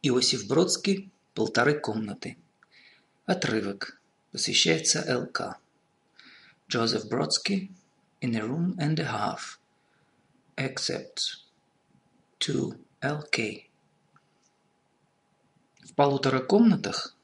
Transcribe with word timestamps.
Иосиф 0.00 0.46
Бродский 0.46 1.10
«Полторы 1.34 1.78
комнаты». 1.78 2.38
Отрывок. 3.26 4.00
Посвящается 4.32 5.04
ЛК. 5.06 5.58
Joseph 6.67 7.09
Brodsky 7.09 7.69
«In 8.21 8.35
a 8.35 8.45
room 8.45 8.75
and 8.79 8.99
a 8.99 9.05
half». 9.05 9.59
Except 10.55 11.43
to 12.39 12.77
LK. 13.01 13.65
В 15.83 15.93
полутора 15.95 16.39
комнатах 16.39 17.15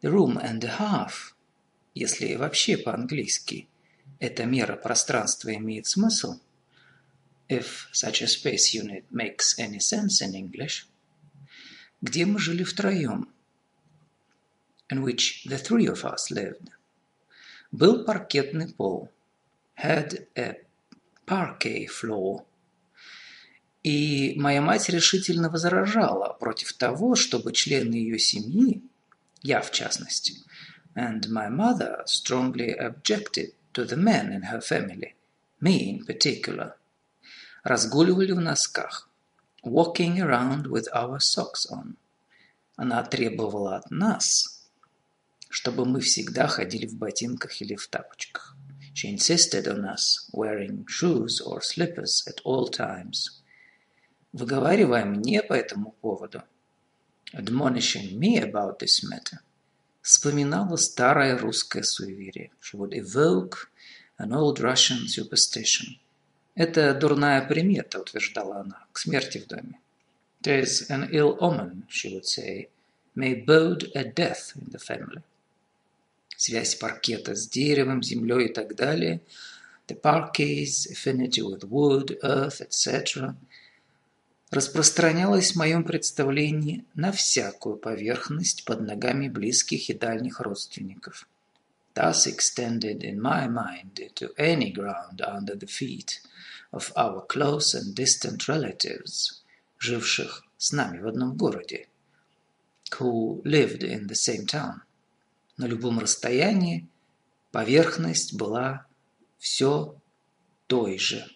The 0.00 0.10
room 0.10 0.36
and 0.36 0.64
a 0.64 0.78
half, 0.78 1.34
если 1.94 2.34
вообще 2.34 2.76
по-английски 2.76 3.68
эта 4.20 4.44
мера 4.44 4.76
пространства 4.76 5.54
имеет 5.54 5.86
смысл, 5.86 6.40
if 7.48 7.90
such 7.92 8.22
a 8.22 8.26
space 8.26 8.74
unit 8.74 9.04
makes 9.10 9.58
any 9.58 9.78
sense 9.78 10.20
in 10.20 10.34
English – 10.34 10.94
где 12.04 12.26
мы 12.26 12.38
жили 12.38 12.64
втроем, 12.64 13.28
in 14.90 15.02
which 15.02 15.46
the 15.46 15.56
three 15.56 15.86
of 15.86 16.04
us 16.04 16.30
lived. 16.30 16.70
Был 17.71 18.03
паркетный 18.03 18.67
пол, 18.67 19.09
had 19.75 20.27
a 20.35 20.55
parquet 21.25 21.87
floor. 21.87 22.45
И 23.83 24.33
моя 24.37 24.61
мать 24.61 24.89
решительно 24.89 25.49
возражала 25.49 26.33
против 26.33 26.73
того, 26.73 27.15
чтобы 27.15 27.53
члены 27.53 27.93
ее 27.93 28.19
семьи, 28.19 28.83
я 29.41 29.61
в 29.61 29.71
частности, 29.71 30.33
and 30.95 31.29
my 31.29 31.49
mother 31.49 32.03
strongly 32.05 32.75
objected 32.77 33.53
to 33.73 33.85
the 33.85 33.95
men 33.95 34.33
in 34.33 34.43
her 34.43 34.59
family, 34.59 35.13
me 35.61 35.91
in 35.91 36.05
particular, 36.05 36.73
разгуливали 37.63 38.33
в 38.33 38.41
носках 38.41 39.09
walking 39.63 40.19
around 40.21 40.67
with 40.67 40.87
our 40.93 41.19
socks 41.19 41.65
on. 41.71 41.95
Она 42.75 43.03
требовала 43.03 43.77
от 43.77 43.91
нас, 43.91 44.58
чтобы 45.49 45.85
мы 45.85 45.99
всегда 45.99 46.47
ходили 46.47 46.85
в 46.85 46.95
ботинках 46.95 47.61
или 47.61 47.75
в 47.75 47.87
тапочках. 47.87 48.55
She 48.93 49.09
insisted 49.09 49.67
on 49.67 49.85
us 49.85 50.29
wearing 50.31 50.85
shoes 50.87 51.41
or 51.41 51.61
slippers 51.61 52.25
at 52.27 52.41
all 52.43 52.69
times. 52.69 53.41
Выговаривая 54.31 55.05
мне 55.05 55.41
по 55.41 55.53
этому 55.53 55.95
поводу, 56.01 56.43
admonishing 57.33 58.17
me 58.17 58.37
about 58.37 58.79
this 58.79 59.03
matter, 59.03 59.39
вспоминала 60.01 60.75
старое 60.77 61.37
русское 61.37 61.83
суеверие. 61.83 62.51
She 62.61 62.77
would 62.77 62.93
evoke 62.93 63.69
an 64.17 64.31
old 64.31 64.59
Russian 64.59 65.07
superstition– 65.07 65.97
это 66.59 66.93
дурная 66.93 67.47
примета, 67.47 68.01
утверждала 68.01 68.57
она, 68.59 68.85
к 68.91 68.97
смерти 68.97 69.37
в 69.37 69.47
доме. 69.47 69.79
There 70.41 70.61
is 70.61 70.89
an 70.89 71.09
ill 71.09 71.37
omen, 71.39 71.85
she 71.87 72.13
would 72.13 72.25
say, 72.25 72.67
may 73.15 73.33
bode 73.33 73.89
a 73.95 74.03
death 74.03 74.51
in 74.57 74.69
the 74.69 74.77
family. 74.77 75.23
Связь 76.39 76.75
паркета 76.75 77.35
с 77.35 77.49
деревом, 77.49 78.01
землей 78.01 78.45
и 78.45 78.53
так 78.53 78.73
далее. 78.73 79.19
The 79.89 79.99
parquet's 79.99 80.89
affinity 80.89 81.41
with 81.41 81.65
wood, 81.69 82.17
earth, 82.23 82.61
etc. 82.61 83.35
распространялась 84.49 85.51
в 85.51 85.57
моем 85.57 85.83
представлении 85.83 86.85
на 86.95 87.11
всякую 87.11 87.75
поверхность 87.75 88.63
под 88.63 88.79
ногами 88.79 89.27
близких 89.27 89.89
и 89.89 89.93
дальних 89.93 90.39
родственников. 90.39 91.27
Thus 91.93 92.25
extended 92.25 93.03
in 93.03 93.19
my 93.19 93.49
mind 93.49 93.99
to 94.15 94.33
any 94.37 94.71
ground 94.71 95.21
under 95.21 95.55
the 95.57 95.67
feet 95.67 96.21
of 96.71 96.93
our 96.95 97.27
close 97.27 97.75
and 97.75 97.93
distant 97.93 98.47
relatives, 98.47 99.43
живших 99.77 100.45
с 100.57 100.71
нами 100.71 100.99
в 100.99 101.07
одном 101.07 101.35
городе, 101.35 101.89
who 102.97 103.41
lived 103.43 103.83
in 103.83 104.07
the 104.07 104.15
same 104.15 104.45
town. 104.45 104.83
На 105.59 105.65
любом 105.65 105.99
расстоянии 105.99 106.87
поверхность 107.51 108.33
была 108.33 108.85
все 109.39 109.93
той 110.67 110.97
же. 110.97 111.29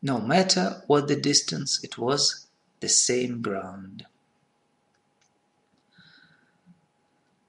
No 0.00 0.26
matter 0.26 0.82
what 0.88 1.06
the 1.06 1.20
distance, 1.20 1.82
it 1.82 1.98
was 1.98 2.48
the 2.80 2.88
same 2.88 3.42
ground. 3.42 4.06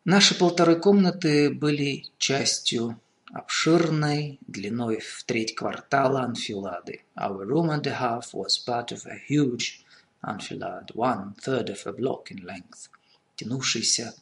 Наши 0.04 0.38
полторы 0.38 0.76
комнаты 0.76 1.50
были 1.50 2.04
частью 2.18 3.00
обширной, 3.32 4.40
длиной 4.46 5.00
в 5.00 5.24
треть 5.24 5.56
квартала 5.56 6.24
анфилады. 6.24 7.06
Our 7.16 7.46
room 7.46 7.70
and 7.70 7.88
a 7.88 7.98
half 7.98 8.34
was 8.34 8.60
part 8.60 8.92
of 8.92 9.06
a 9.06 9.18
huge 9.30 9.86
enfilade, 10.22 10.94
one 10.94 11.34
third 11.36 11.70
of 11.70 11.88
a 11.88 11.94
block 11.94 12.30
in 12.30 12.44
length, 12.44 12.90
тянувшийся 13.38 14.14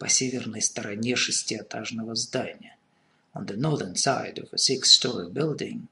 по 0.00 0.08
северной 0.08 0.62
стороне 0.62 1.14
шестиэтажного 1.14 2.14
здания. 2.14 2.74
On 3.34 3.44
the 3.44 3.56
northern 3.56 3.94
side 3.94 4.38
of 4.38 4.48
a 4.50 4.56
six-story 4.56 5.30
building, 5.30 5.88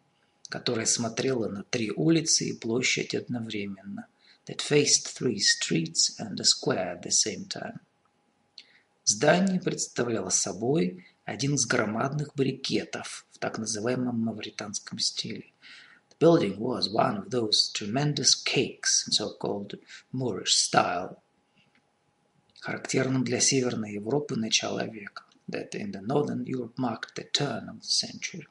которая 0.49 0.87
смотрела 0.87 1.47
на 1.49 1.63
три 1.65 1.91
улицы 1.91 2.47
и 2.49 2.57
площадь 2.57 3.15
одновременно, 3.15 4.07
that 4.47 4.61
faced 4.63 5.15
three 5.15 5.37
streets 5.37 6.19
and 6.19 6.41
a 6.41 6.45
square 6.45 6.97
at 6.97 7.03
the 7.03 7.11
same 7.11 7.47
time. 7.47 7.81
Здание 9.05 9.61
представляло 9.61 10.31
собой 10.31 11.05
один 11.27 11.57
из 11.57 11.67
громадных 11.67 12.35
баррикетов 12.35 13.27
в 13.33 13.39
так 13.39 13.59
называемом 13.59 14.19
мавританском 14.19 14.99
стиле. 14.99 15.53
The 16.09 16.17
building 16.19 16.57
was 16.57 16.89
one 16.89 17.19
of 17.19 17.29
those 17.29 17.71
tremendous 17.75 18.35
cakes 18.35 19.07
in 19.07 19.13
so-called 19.13 19.79
Moorish 20.13 20.55
style, 20.55 21.23
характерным 22.61 23.25
для 23.25 23.41
Северной 23.41 23.95
Европы 23.95 24.37
начала 24.37 24.87
века, 24.87 25.25
that 25.49 25.75
in 25.75 25.91
the 25.93 26.01
Northern 26.01 26.45
Europe 26.45 26.77
marked 26.77 27.17
the 27.17 27.25
turn 27.33 27.69
of 27.69 27.81
the 27.81 27.89
century. 27.89 28.47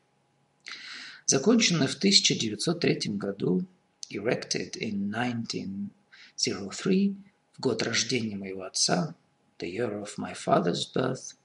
Законченное 1.26 1.88
в 1.88 1.96
1903 1.96 3.18
году, 3.18 3.66
erected 4.10 4.78
in 4.78 5.14
1903, 5.14 7.16
в 7.54 7.60
год 7.60 7.84
рождения 7.84 8.38
моего 8.38 8.64
отца, 8.64 9.16
the 9.60 9.70
year 9.70 10.02
of 10.02 10.18
my 10.18 10.34
father's 10.34 10.90
birth, 10.94 11.36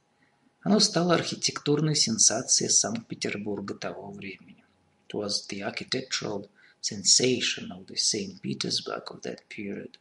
оно 0.62 0.78
стало 0.78 1.14
архитектурной 1.14 1.96
сенсацией 1.96 2.70
Санкт-Петербурга 2.70 3.74
того 3.74 4.12
времени. 4.12 4.64
It 5.08 5.14
was 5.14 5.48
the 5.48 5.62
architectural 5.62 6.48
sensation 6.80 7.72
of 7.72 7.86
the 7.86 7.96
St. 7.96 8.40
Petersburg 8.40 9.10
of 9.10 9.22
that 9.22 9.48
period. 9.48 9.98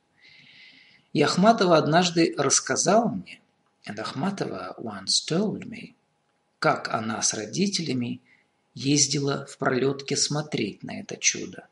И 1.14 1.22
Ахматова 1.22 1.78
однажды 1.78 2.34
рассказала 2.38 3.10
мне, 3.10 3.42
and 3.86 4.00
Ахматова 4.00 4.76
once 4.78 5.26
told 5.28 5.66
me, 5.66 5.96
как 6.60 6.94
она 6.94 7.22
с 7.22 7.34
родителями 7.34 8.22
ездила 8.74 9.46
в 9.46 9.58
пролетке 9.58 10.16
смотреть 10.16 10.84
на 10.84 11.00
это 11.00 11.18
чудо. 11.18 11.68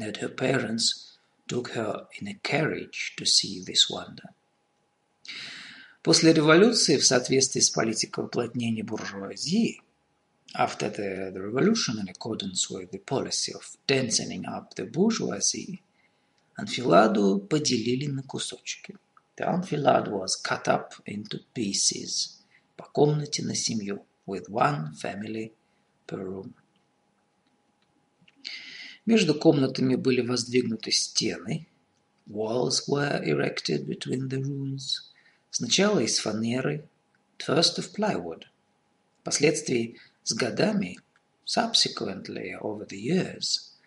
That 0.00 0.20
her 0.20 0.34
parents 0.34 1.18
took 1.46 1.74
her 1.74 2.06
in 2.20 2.26
a 2.26 2.34
carriage 2.42 3.14
to 3.16 3.24
see 3.24 3.62
this 3.64 3.88
wonder. 3.90 4.30
После 6.02 6.32
революции, 6.32 6.96
в 6.96 7.04
соответствии 7.04 7.60
с 7.60 7.70
политикой 7.70 8.24
уплотнения 8.24 8.82
буржуазии, 8.82 9.82
after 10.54 10.90
the, 10.90 11.30
the 11.32 11.40
revolution 11.40 11.98
in 11.98 12.08
accordance 12.08 12.70
with 12.70 12.90
the 12.90 12.98
policy 12.98 13.52
of 13.52 13.76
densening 13.86 14.44
up 14.46 14.74
the 14.74 14.84
bourgeoisie, 14.84 15.82
анфиладу 16.58 17.38
поделили 17.38 18.06
на 18.06 18.22
кусочки. 18.22 18.96
The 19.36 19.46
enfilade 19.46 20.08
was 20.08 20.32
cut 20.42 20.66
up 20.66 20.90
into 21.06 21.38
pieces, 21.54 22.40
по 22.76 22.84
комнате 22.84 23.44
на 23.44 23.54
семью, 23.54 24.04
with 24.26 24.48
one 24.50 24.92
family 25.00 25.52
per 26.06 26.18
room. 26.18 26.52
Между 29.06 29.34
комнатами 29.34 29.94
были 29.94 30.20
воздвигнуты 30.20 30.90
стены, 30.90 31.68
walls 32.26 32.88
were 32.88 33.22
erected 33.24 33.86
between 33.86 34.28
the 34.28 34.42
rooms, 34.42 35.08
Сначала 35.50 36.00
из 36.00 36.18
фанеры, 36.18 36.88
first 37.38 37.78
of 37.78 37.94
plywood. 37.94 38.42
Впоследствии 39.22 39.96
с 40.24 40.34
годами, 40.34 40.98
subsequently 41.46 42.52
over 42.60 42.84
the 42.86 42.98
years, 42.98 43.77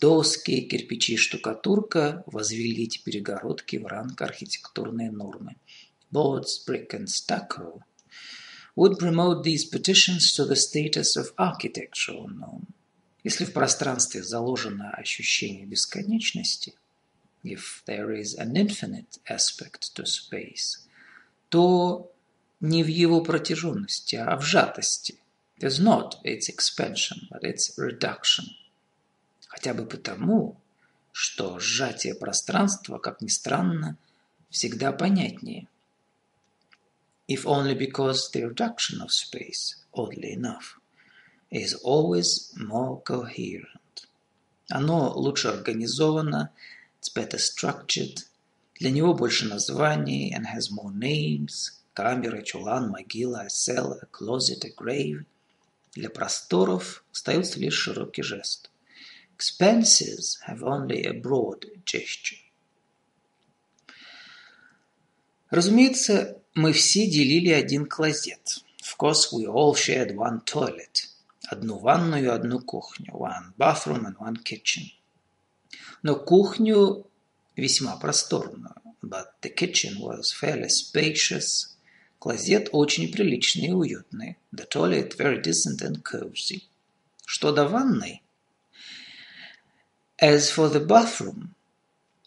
доски, 0.00 0.68
кирпичи, 0.68 1.16
штукатурка 1.16 2.24
возвели 2.26 2.84
эти 2.84 2.98
перегородки 3.02 3.76
в 3.76 3.86
ранг 3.86 4.20
архитектурной 4.22 5.10
нормы. 5.10 5.56
Boards, 6.12 6.58
brick 6.66 6.90
and 6.92 7.08
stucco 7.08 7.82
would 8.76 8.98
promote 8.98 9.44
these 9.44 9.64
petitions 9.64 10.32
to 10.32 10.44
the 10.44 10.56
status 10.56 11.16
of 11.16 11.32
architectural 11.36 12.28
norm. 12.28 12.66
Если 13.22 13.44
в 13.44 13.52
пространстве 13.52 14.22
заложено 14.22 14.90
ощущение 14.90 15.66
бесконечности, 15.66 16.74
if 17.44 17.82
there 17.86 18.10
is 18.10 18.34
an 18.34 18.56
infinite 18.56 19.18
aspect 19.28 19.94
to 19.94 20.04
space, 20.04 20.86
то 21.50 22.10
не 22.60 22.82
в 22.82 22.86
его 22.86 23.20
протяженности, 23.22 24.16
а 24.16 24.36
в 24.36 24.42
сжатости. 24.42 25.18
It 25.58 25.64
is 25.64 25.78
not 25.78 26.14
its 26.24 26.48
expansion, 26.48 27.28
but 27.30 27.42
its 27.42 27.76
reduction. 27.76 28.46
Хотя 29.60 29.74
бы 29.74 29.84
потому, 29.84 30.56
что 31.12 31.58
сжатие 31.60 32.14
пространства, 32.14 32.96
как 32.96 33.20
ни 33.20 33.28
странно, 33.28 33.98
всегда 34.48 34.90
понятнее. 34.90 35.68
If 37.28 37.44
only 37.44 37.74
because 37.74 38.30
the 38.32 38.48
reduction 38.48 39.02
of 39.02 39.10
space, 39.10 39.76
oddly 39.92 40.32
enough, 40.32 40.80
is 41.50 41.76
always 41.84 42.54
more 42.56 43.02
coherent. 43.04 44.08
Оно 44.70 45.12
лучше 45.12 45.48
организовано, 45.48 46.50
it's 46.98 47.12
better 47.14 47.38
structured, 47.38 48.24
для 48.76 48.90
него 48.90 49.12
больше 49.12 49.44
названий 49.44 50.34
and 50.34 50.46
has 50.46 50.70
more 50.70 50.90
names, 50.90 51.82
камера, 51.92 52.40
чулан, 52.40 52.88
могила, 52.88 53.46
cell, 53.50 53.92
a 54.00 54.06
closet, 54.10 54.64
a 54.64 54.70
grave. 54.74 55.26
Для 55.92 56.08
просторов 56.08 57.04
остается 57.12 57.58
лишь 57.58 57.74
широкий 57.74 58.22
жест. 58.22 58.69
Expenses 59.40 60.38
have 60.48 60.62
only 60.62 61.02
a 61.06 61.14
broad 61.14 61.64
gesture. 61.86 62.36
Разумеется, 65.48 66.36
мы 66.54 66.74
все 66.74 67.06
делили 67.06 67.48
один 67.48 67.86
клозет. 67.86 68.58
Of 68.82 68.98
course, 68.98 69.32
we 69.32 69.46
all 69.46 69.74
shared 69.74 70.14
one 70.14 70.44
toilet. 70.44 71.08
Одну 71.48 71.78
ванную 71.78 72.24
и 72.24 72.26
одну 72.26 72.60
кухню. 72.60 73.14
One 73.14 73.54
bathroom 73.56 74.04
and 74.04 74.18
one 74.18 74.36
kitchen. 74.44 74.92
Но 76.02 76.16
кухню 76.16 77.06
весьма 77.56 77.96
просторную. 77.96 78.74
But 79.00 79.40
the 79.40 79.48
kitchen 79.48 80.00
was 80.00 80.32
fairly 80.38 80.68
spacious. 80.68 81.78
Клозет 82.18 82.68
очень 82.72 83.10
приличный 83.10 83.68
и 83.68 83.72
уютный. 83.72 84.36
The 84.52 84.68
toilet 84.68 85.16
very 85.16 85.40
decent 85.40 85.80
and 85.80 86.02
cozy. 86.02 86.64
Что 87.24 87.52
до 87.52 87.66
ванной? 87.66 88.20
As 90.20 90.50
for 90.50 90.68
the 90.68 90.86
bathroom, 90.86 91.54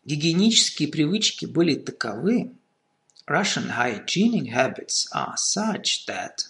гигиенические 0.04 0.88
привычки 0.88 1.46
были 1.46 1.76
таковы, 1.76 2.56
Russian 3.28 3.70
hygienic 3.70 4.52
habits 4.52 5.08
are 5.14 5.36
such 5.38 6.08
that, 6.08 6.48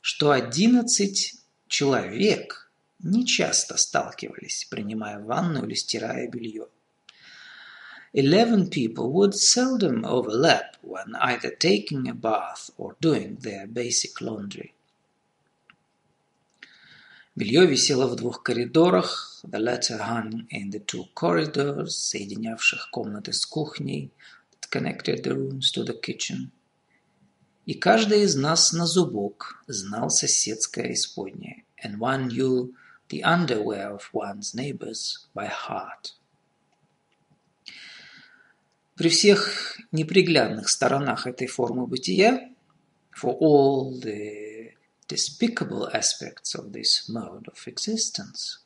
что 0.00 0.30
одиннадцать 0.30 1.34
человек 1.68 2.72
не 2.98 3.26
часто 3.26 3.76
сталкивались, 3.76 4.66
принимая 4.70 5.20
ванну 5.20 5.66
или 5.66 5.74
стирая 5.74 6.26
белье. 6.28 6.66
Eleven 8.14 8.70
people 8.70 9.12
would 9.12 9.34
seldom 9.34 10.06
overlap 10.06 10.78
when 10.82 11.14
either 11.20 11.54
taking 11.60 12.08
a 12.08 12.14
bath 12.14 12.70
or 12.78 12.96
doing 13.02 13.36
their 13.40 13.66
basic 13.66 14.18
laundry. 14.22 14.72
Белье 17.36 17.66
висело 17.66 18.06
в 18.06 18.16
двух 18.16 18.42
коридорах. 18.42 19.29
The 19.43 19.59
latter 19.59 19.97
hung 19.97 20.47
in 20.49 20.71
the 20.71 20.79
two 20.79 21.05
corridors, 21.13 21.95
соединявших 21.95 22.89
комнаты 22.91 23.31
с 23.33 23.45
кухней, 23.45 24.11
that 24.51 24.69
connected 24.69 25.23
the 25.23 25.35
rooms 25.35 25.71
to 25.73 25.83
the 25.83 25.99
kitchen. 25.99 26.51
И 27.65 27.73
каждый 27.73 28.21
из 28.21 28.35
нас 28.35 28.73
на 28.73 28.85
зубок 28.85 29.63
знал 29.67 30.09
соседское 30.09 30.93
исподнее, 30.93 31.63
and 31.83 31.97
one 31.97 32.27
knew 32.27 32.73
the 33.09 33.21
underwear 33.21 33.95
of 33.95 34.09
one's 34.13 34.53
neighbors 34.53 35.27
by 35.33 35.47
heart. 35.47 36.13
При 38.95 39.09
всех 39.09 39.77
неприглядных 39.91 40.69
сторонах 40.69 41.27
этой 41.27 41.47
формы 41.47 41.85
бытия, 41.85 42.49
for 43.11 43.37
all 43.39 43.99
the 43.99 44.73
despicable 45.07 45.87
aspects 45.93 46.55
of 46.55 46.71
this 46.71 47.09
mode 47.09 47.47
of 47.47 47.67
existence, 47.67 48.59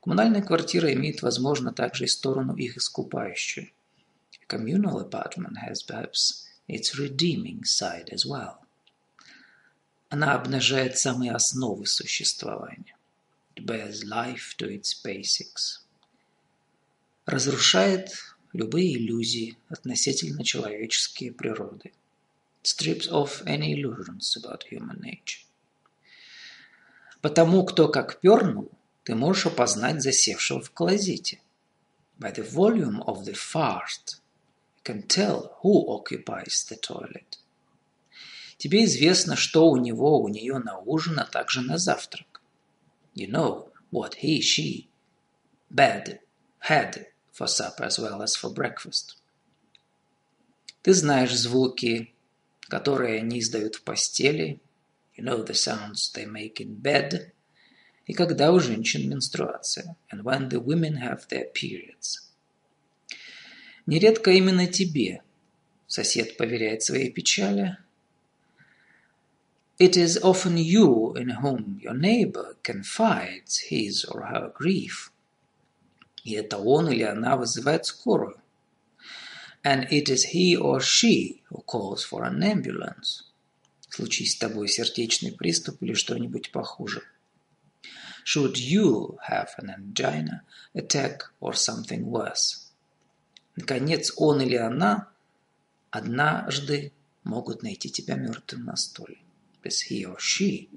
коммунальная 0.00 0.42
квартира 0.42 0.92
имеет, 0.92 1.22
возможно, 1.22 1.72
также 1.72 2.04
и 2.04 2.08
сторону 2.08 2.54
их 2.56 2.76
искупающую. 2.76 3.70
A 4.42 4.46
communal 4.46 5.00
apartment 5.00 5.56
has 5.62 5.82
perhaps 5.86 6.46
its 6.68 6.94
redeeming 6.98 7.62
side 7.62 8.08
as 8.10 8.24
well. 8.26 8.58
Она 10.08 10.34
обнажает 10.34 10.98
самые 10.98 11.32
основы 11.32 11.86
существования. 11.86 12.96
It 13.54 13.64
bears 13.64 14.02
life 14.04 14.56
to 14.58 14.68
its 14.68 14.92
basics. 15.04 15.80
Разрушает 17.26 18.10
любые 18.52 18.96
иллюзии 18.96 19.56
относительно 19.68 20.42
человеческой 20.42 21.30
природы. 21.30 21.92
It 22.62 22.66
strips 22.66 23.08
off 23.08 23.44
any 23.44 23.74
illusions 23.74 24.36
about 24.36 24.64
human 24.70 25.00
nature. 25.00 25.44
Потому 27.20 27.64
кто 27.64 27.88
как 27.88 28.20
пернул, 28.20 28.70
ты 29.04 29.14
можешь 29.14 29.46
опознать 29.46 30.02
засевшего 30.02 30.60
в 30.60 30.70
клозете. 30.70 31.40
By 32.18 32.34
the 32.34 32.44
volume 32.44 33.02
of 33.04 33.24
the 33.24 33.34
fart, 33.34 34.20
you 34.76 34.82
can 34.84 35.06
tell 35.06 35.56
who 35.62 35.86
occupies 35.88 36.66
the 36.68 36.78
toilet. 36.78 37.38
Тебе 38.58 38.84
известно, 38.84 39.36
что 39.36 39.70
у 39.70 39.76
него, 39.76 40.20
у 40.20 40.28
нее 40.28 40.58
на 40.58 40.78
ужин, 40.78 41.18
а 41.18 41.24
также 41.24 41.62
на 41.62 41.78
завтрак. 41.78 42.42
You 43.14 43.30
know 43.30 43.72
what 43.90 44.16
he, 44.22 44.40
she, 44.40 44.88
bad, 45.70 46.20
had 46.68 47.06
for 47.32 47.46
supper 47.46 47.84
as 47.84 47.98
well 47.98 48.20
as 48.20 48.36
for 48.36 48.52
breakfast. 48.52 49.16
Ты 50.82 50.92
знаешь 50.92 51.34
звуки, 51.34 52.14
которые 52.68 53.20
они 53.20 53.40
издают 53.40 53.76
в 53.76 53.82
постели. 53.82 54.60
You 55.16 55.24
know 55.24 55.44
the 55.44 55.54
sounds 55.54 56.12
they 56.14 56.26
make 56.26 56.60
in 56.60 56.80
bed. 56.80 57.32
И 58.10 58.12
когда 58.12 58.50
у 58.50 58.58
женщин 58.58 59.08
менструация. 59.08 59.94
And 60.12 60.24
when 60.24 60.48
the 60.48 60.60
women 60.60 60.96
have 60.96 61.28
their 61.28 61.46
periods. 61.52 62.28
Нередко 63.86 64.32
именно 64.32 64.66
тебе 64.66 65.22
сосед 65.86 66.36
поверяет 66.36 66.82
свои 66.82 67.08
печали. 67.08 67.76
It 69.78 69.96
is 69.96 70.18
often 70.24 70.56
you 70.56 71.14
in 71.14 71.40
whom 71.40 71.78
your 71.80 71.94
neighbor 71.94 72.56
confides 72.64 73.70
his 73.70 74.04
or 74.04 74.26
her 74.26 74.52
grief. 74.58 75.12
И 76.24 76.32
это 76.32 76.58
он 76.58 76.90
или 76.90 77.04
она 77.04 77.36
вызывает 77.36 77.86
скорую. 77.86 78.40
And 79.62 79.86
it 79.88 80.08
is 80.08 80.34
he 80.34 80.56
or 80.56 80.80
she 80.80 81.42
who 81.48 81.62
calls 81.64 82.02
for 82.02 82.24
an 82.24 82.42
ambulance. 82.42 83.22
Случись 83.88 84.32
с 84.32 84.38
тобой 84.38 84.66
сердечный 84.66 85.30
приступ 85.30 85.80
или 85.80 85.94
что-нибудь 85.94 86.50
похуже. 86.50 87.04
Should 88.23 88.57
you 88.57 89.17
have 89.27 89.53
an 89.57 89.69
angina, 89.69 90.43
attack 90.73 91.23
or 91.39 91.53
something 91.53 92.05
worse. 92.05 92.71
Наконец, 93.55 94.11
он 94.17 94.41
или 94.41 94.55
она 94.55 95.09
однажды 95.91 96.91
могут 97.23 97.63
найти 97.63 97.89
тебя 97.89 98.15
мертвым 98.15 98.65
на 98.65 98.75
столе. 98.75 99.17
Because 99.61 99.81
he 99.89 100.05
or 100.05 100.17
she 100.19 100.69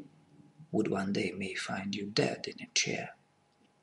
would 0.72 0.88
one 0.88 1.12
day 1.12 1.32
may 1.32 1.54
find 1.54 1.94
you 1.94 2.06
dead 2.06 2.46
in 2.46 2.62
a 2.62 2.68
chair. 2.72 3.10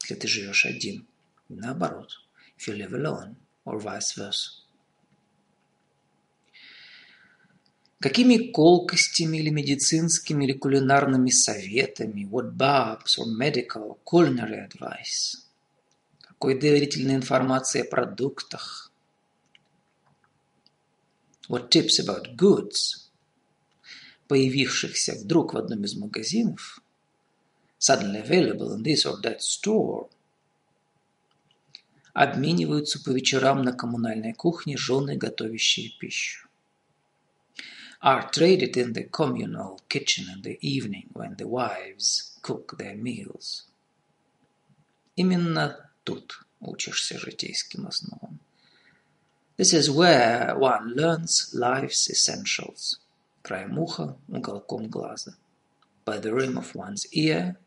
Если 0.02 0.16
ты 0.16 0.28
живешь 0.28 0.66
один – 0.66 1.16
наоборот, 1.50 2.12
if 2.58 2.68
you 2.68 2.76
live 2.76 2.94
alone, 2.94 3.36
or 3.66 3.80
vice 3.80 4.14
versa. 4.14 4.52
Какими 8.01 8.51
колкостями 8.51 9.37
или 9.39 9.51
медицинскими 9.51 10.45
или 10.45 10.53
кулинарными 10.55 11.31
советами, 11.31 12.25
what 12.25 12.57
barbs 12.57 13.19
or 13.19 13.27
medical 13.27 13.99
culinary 14.05 14.67
advice, 14.67 15.37
какой 16.21 16.59
доверительной 16.59 17.17
информации 17.17 17.83
о 17.83 17.85
продуктах, 17.85 18.91
what 21.49 21.69
tips 21.69 22.01
about 22.01 22.35
goods, 22.37 23.11
появившихся 24.29 25.17
вдруг 25.17 25.53
в 25.53 25.59
одном 25.59 25.85
из 25.85 25.95
магазинов, 25.95 26.81
suddenly 27.79 28.23
available 28.27 28.75
in 28.75 28.83
this 28.83 29.05
or 29.05 29.21
that 29.23 29.41
store– 29.41 30.09
обмениваются 32.13 33.03
по 33.03 33.11
вечерам 33.11 33.63
на 33.63 33.73
коммунальной 33.73 34.35
кухне 34.35 34.77
жены, 34.77 35.17
готовящие 35.17 35.91
пищу. 35.99 36.50
Are 38.02 38.30
traded 38.30 38.78
in 38.78 38.94
the 38.94 39.04
communal 39.04 39.82
kitchen 39.90 40.28
in 40.32 40.42
the 40.42 40.58
evening 40.62 41.10
when 41.14 41.36
the 41.36 41.48
wives 41.48 42.38
cook 42.42 42.78
their 42.78 42.96
meals. 42.96 43.66
Именно 45.16 45.90
тут 46.04 46.46
учишься 46.60 47.18
житейским 47.18 47.88
основам. 47.88 48.40
This 49.58 49.74
is 49.74 49.90
where 49.90 50.56
one 50.58 50.94
learns 50.94 51.54
life's 51.54 52.10
essentials. 52.10 53.00
Краем 53.42 53.80
уха, 53.80 54.18
уголком 54.28 54.90
глаза – 54.90 55.46
by 56.06 56.20
the 56.20 56.34
rim 56.34 56.58
of 56.58 56.76
one's 56.76 57.08
ear 57.12 57.58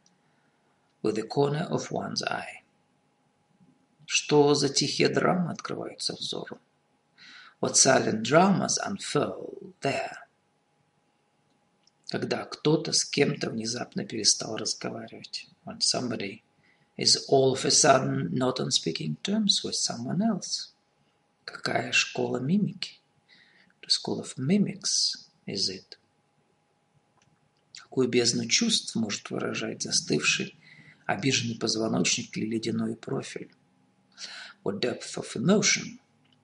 with 1.02 1.16
the 1.16 1.24
corner 1.24 1.66
of 1.70 1.90
one's 1.90 2.22
eye. 2.22 2.62
Что 4.06 4.54
за 4.54 4.68
тихие 4.68 5.08
драмы 5.08 5.50
открываются 5.50 6.14
взору? 6.14 6.58
What 7.60 7.76
silent 7.76 8.22
dramas 8.22 8.78
unfurl 8.78 9.74
there? 9.80 10.21
Когда 12.13 12.45
кто-то 12.45 12.93
с 12.93 13.05
кем-то 13.05 13.49
внезапно 13.49 14.05
перестал 14.05 14.55
разговаривать. 14.55 15.47
When 15.65 15.79
somebody 15.79 16.43
is 16.95 17.25
all 17.27 17.53
of 17.53 17.65
a 17.65 17.71
sudden 17.71 18.29
not 18.31 18.59
on 18.59 18.69
speaking 18.69 19.17
terms 19.23 19.63
with 19.63 19.73
someone 19.73 20.21
else. 20.21 20.75
Какая 21.43 21.91
школа 21.91 22.37
мимики? 22.37 23.01
The 23.81 23.89
school 23.89 24.19
of 24.19 24.37
mimics 24.37 25.27
is 25.47 25.69
it? 25.69 25.97
Какую 27.81 28.09
бездну 28.09 28.45
чувств 28.45 28.93
может 28.93 29.31
выражать 29.31 29.81
застывший, 29.81 30.55
обиженный 31.07 31.57
позвоночник 31.57 32.37
или 32.37 32.45
ледяной 32.45 32.95
профиль? 32.95 33.51
What 34.63 34.81
depth 34.81 35.17
of 35.17 35.35
emotion 35.35 35.97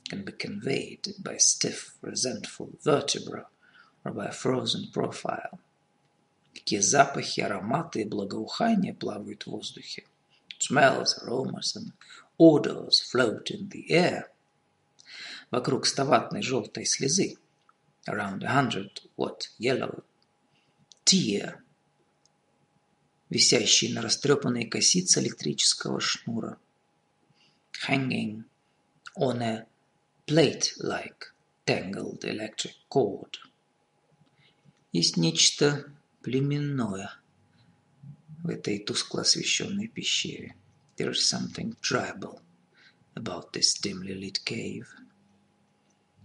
can 0.09 0.25
be 0.25 0.35
conveyed 0.35 1.13
by 1.19 1.37
stiff, 1.37 1.93
resentful 2.01 2.75
vertebra 2.83 3.47
by 4.03 4.31
frozen 4.31 4.91
profile? 4.91 5.59
Какие 6.53 6.79
запахи, 6.79 7.41
ароматы 7.41 8.01
и 8.01 8.05
благоухания 8.05 8.93
плавают 8.93 9.43
в 9.43 9.51
воздухе? 9.51 10.03
Smells, 10.59 11.17
aromas 11.23 11.75
and 11.75 11.93
odors 12.37 13.01
float 13.01 13.49
in 13.49 13.69
the 13.69 13.89
air. 13.89 14.25
Вокруг 15.51 15.85
стоватной 15.85 16.41
желтой 16.41 16.85
слезы. 16.85 17.37
Around 18.07 18.43
a 18.43 18.49
hundred 18.49 19.01
what 19.15 19.49
yellow 19.59 20.03
tear. 21.05 21.59
Висящие 23.29 23.93
на 23.93 24.01
растрепанной 24.01 24.65
косице 24.65 25.19
электрического 25.19 25.99
шнура. 25.99 26.57
Hanging 27.87 28.43
on 29.15 29.41
a 29.41 29.65
plate-like 30.25 31.33
tangled 31.65 32.23
electric 32.23 32.75
cord. 32.89 33.37
Есть 34.91 35.17
нечто 35.17 35.85
племенное 36.23 37.13
в 38.43 38.49
этой 38.49 38.79
тускло 38.79 39.21
освещенной 39.21 39.87
пещере. 39.87 40.55
There 40.97 41.11
is 41.11 41.21
something 41.21 41.75
tribal 41.79 42.41
about 43.13 43.53
this 43.53 43.79
dimly 43.79 44.15
lit 44.15 44.43
cave. 44.43 44.87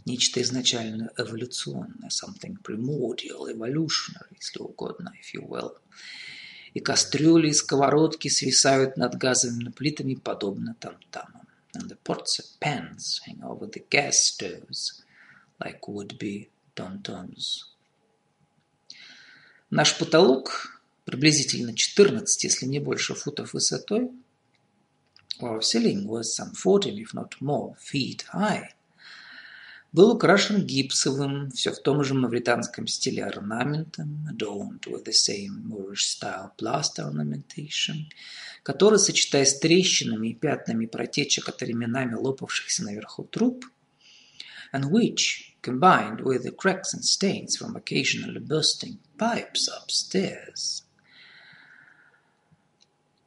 Нечто 0.07 0.41
изначально 0.41 1.11
эволюционное, 1.19 2.09
something 2.09 2.57
primordial, 2.63 3.49
evolutionary, 3.49 4.37
если 4.41 4.61
угодно, 4.61 5.13
if 5.21 5.35
you 5.35 5.47
will. 5.47 5.77
И 6.73 6.81
кастрюли 6.81 7.49
и 7.49 7.53
сковородки 7.53 8.29
свисают 8.29 8.97
над 8.97 9.17
газовыми 9.17 9.71
плитами, 9.71 10.15
подобно 10.15 10.75
там-тамам. 10.81 11.47
And 11.77 11.89
the 11.89 11.99
pots 12.03 12.39
and 12.39 12.49
pans 12.61 13.21
hang 13.27 13.43
over 13.43 13.67
the 13.67 13.85
gas 13.91 14.25
stoves, 14.25 15.05
like 15.61 15.87
would-be 15.87 16.49
tom-toms. 16.75 17.74
Наш 19.75 19.99
потолок 19.99 20.81
приблизительно 21.05 21.75
14, 21.75 22.45
если 22.45 22.65
не 22.65 22.79
больше 22.79 23.15
футов 23.15 23.55
высотой. 23.55 24.13
Our 25.41 25.63
ceiling 25.63 26.07
was 26.07 26.33
some 26.33 26.53
14, 26.55 26.97
if 26.97 27.13
not 27.13 27.31
more, 27.41 27.75
feet 27.83 28.23
high. 28.33 28.69
Был 29.91 30.13
украшен 30.13 30.65
гипсовым, 30.65 31.51
все 31.51 31.73
в 31.73 31.83
том 31.83 32.05
же 32.05 32.15
мавританском 32.15 32.87
стиле 32.87 33.25
орнаментом, 33.25 34.25
adorned 34.31 34.87
with 34.87 35.05
the 35.05 35.13
same 35.13 35.65
Moorish-style 35.65 36.53
plaster 36.57 37.11
ornamentation, 37.11 38.05
который, 38.63 39.01
сочетаясь 39.01 39.57
с 39.57 39.59
трещинами 39.59 40.29
и 40.29 40.35
пятнами 40.35 40.87
протечек 40.87 41.49
от 41.49 41.61
временами 41.61 42.15
лопавшихся 42.15 42.85
наверху 42.85 43.25
труб, 43.25 43.65
and 44.73 44.85
which, 44.85 45.54
combined 45.64 46.22
with 46.22 46.44
the 46.44 46.52
cracks 46.52 46.94
and 46.94 47.04
stains 47.04 47.58
from 47.58 47.76
occasionally 47.76 48.40
bursting 48.40 48.98
pipes 49.18 49.68
upstairs, 49.68 50.84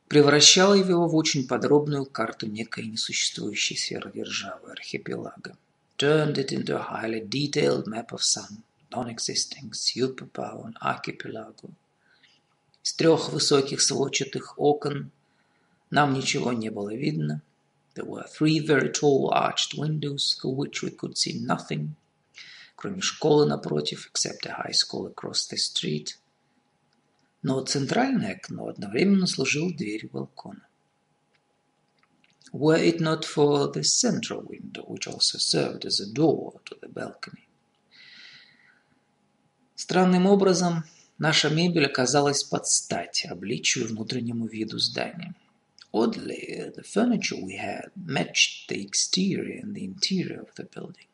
превращало 0.09 0.75
его 0.75 1.09
в 1.09 1.15
очень 1.15 1.47
подробную 1.47 2.07
карту 2.07 2.47
некой 2.47 2.87
несуществующей 2.87 3.77
сферы 3.77 4.11
державы 4.13 4.73
архипелага, 4.73 5.57
turned 5.99 6.39
it 6.39 6.53
into 6.53 6.77
a 6.77 6.83
highly 6.83 7.21
detailed 7.21 7.87
map 7.87 8.13
of 8.13 8.23
some 8.23 8.63
non-existing 8.91 9.73
superpower 9.73 10.73
archipelago. 10.81 11.71
Из 12.83 12.93
трех 12.95 13.31
высоких 13.31 13.81
сводчатых 13.81 14.59
окон 14.59 15.11
нам 15.91 16.15
ничего 16.15 16.53
не 16.53 16.71
было 16.71 16.95
видно. 16.95 17.43
There 17.95 18.07
were 18.07 18.27
three 18.27 18.59
very 18.59 18.91
tall 18.91 19.31
arched 19.33 19.75
windows 19.79 20.35
through 20.41 20.55
which 20.55 20.83
we 20.83 20.91
could 20.91 21.17
see 21.17 21.39
nothing – 21.39 22.03
Кроме 22.78 23.02
школы 23.02 23.48
напротив, 23.48 24.10
except 24.14 24.46
a 24.46 24.54
high 24.54 24.72
school 24.72 25.12
across 25.12 25.50
the 25.52 25.58
street. 25.58 26.16
Но 27.42 27.60
центральное 27.66 28.36
окно 28.36 28.68
одновременно 28.68 29.26
служило 29.26 29.74
дверью 29.74 30.12
балкона. 30.12 30.62
Were 32.54 32.78
it 32.78 33.00
not 33.02 33.26
for 33.26 33.74
the 33.74 33.84
central 33.84 34.42
window, 34.44 34.84
which 34.88 35.08
also 35.08 35.38
served 35.38 35.86
as 35.86 36.00
a 36.00 36.06
door 36.06 36.62
to 36.66 36.76
the 36.80 36.88
balcony. 36.88 37.44
Странным 39.76 40.28
образом, 40.28 40.86
наша 41.18 41.50
мебель 41.50 41.88
оказалась 41.88 42.44
под 42.44 42.68
стать 42.68 43.26
обличию 43.26 43.88
внутреннему 43.88 44.48
виду 44.48 44.78
здания. 44.80 45.36
Oddly, 45.92 46.74
the 46.76 46.84
furniture 46.84 47.38
we 47.42 47.58
had 47.58 47.92
matched 47.96 48.70
the 48.70 48.82
exterior 48.86 49.60
and 49.62 49.76
the 49.76 49.84
interior 49.84 50.42
of 50.42 50.54
the 50.56 50.66
building. 50.66 51.08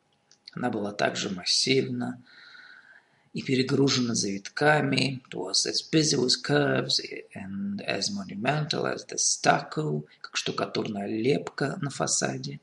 Она 0.54 0.70
была 0.70 0.92
также 0.92 1.30
массивна 1.30 2.22
и 3.32 3.42
перегружена 3.42 4.14
завитками. 4.14 5.22
It 5.28 5.34
was 5.34 5.66
as 5.66 5.82
busy 5.82 6.16
with 6.16 6.42
curves 6.42 7.00
and 7.34 7.80
as 7.82 8.10
monumental 8.10 8.86
as 8.86 9.04
the 9.06 9.18
stucco, 9.18 10.04
как 10.20 10.36
штукатурная 10.36 11.08
лепка 11.08 11.76
на 11.82 11.90
фасаде, 11.90 12.60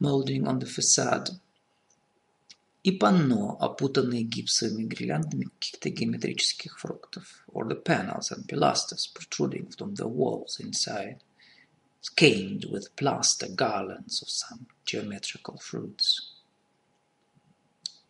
molding 0.00 0.44
on 0.44 0.60
the 0.60 0.66
facade. 0.66 1.30
И 2.82 2.92
панно, 2.92 3.56
опутанные 3.58 4.24
гипсовыми 4.24 4.82
гирляндами 4.82 5.44
каких-то 5.58 5.88
геометрических 5.88 6.78
фруктов, 6.78 7.42
or 7.50 7.66
the 7.66 7.82
panels 7.82 8.30
and 8.30 8.46
pilasters 8.46 9.08
protruding 9.14 9.70
from 9.70 9.94
the 9.94 10.06
walls 10.06 10.60
inside, 10.60 11.22
skeined 12.02 12.66
with 12.70 12.94
plaster 12.94 13.48
garlands 13.48 14.20
of 14.20 14.28
some 14.28 14.66
geometrical 14.84 15.56
fruits. 15.56 16.33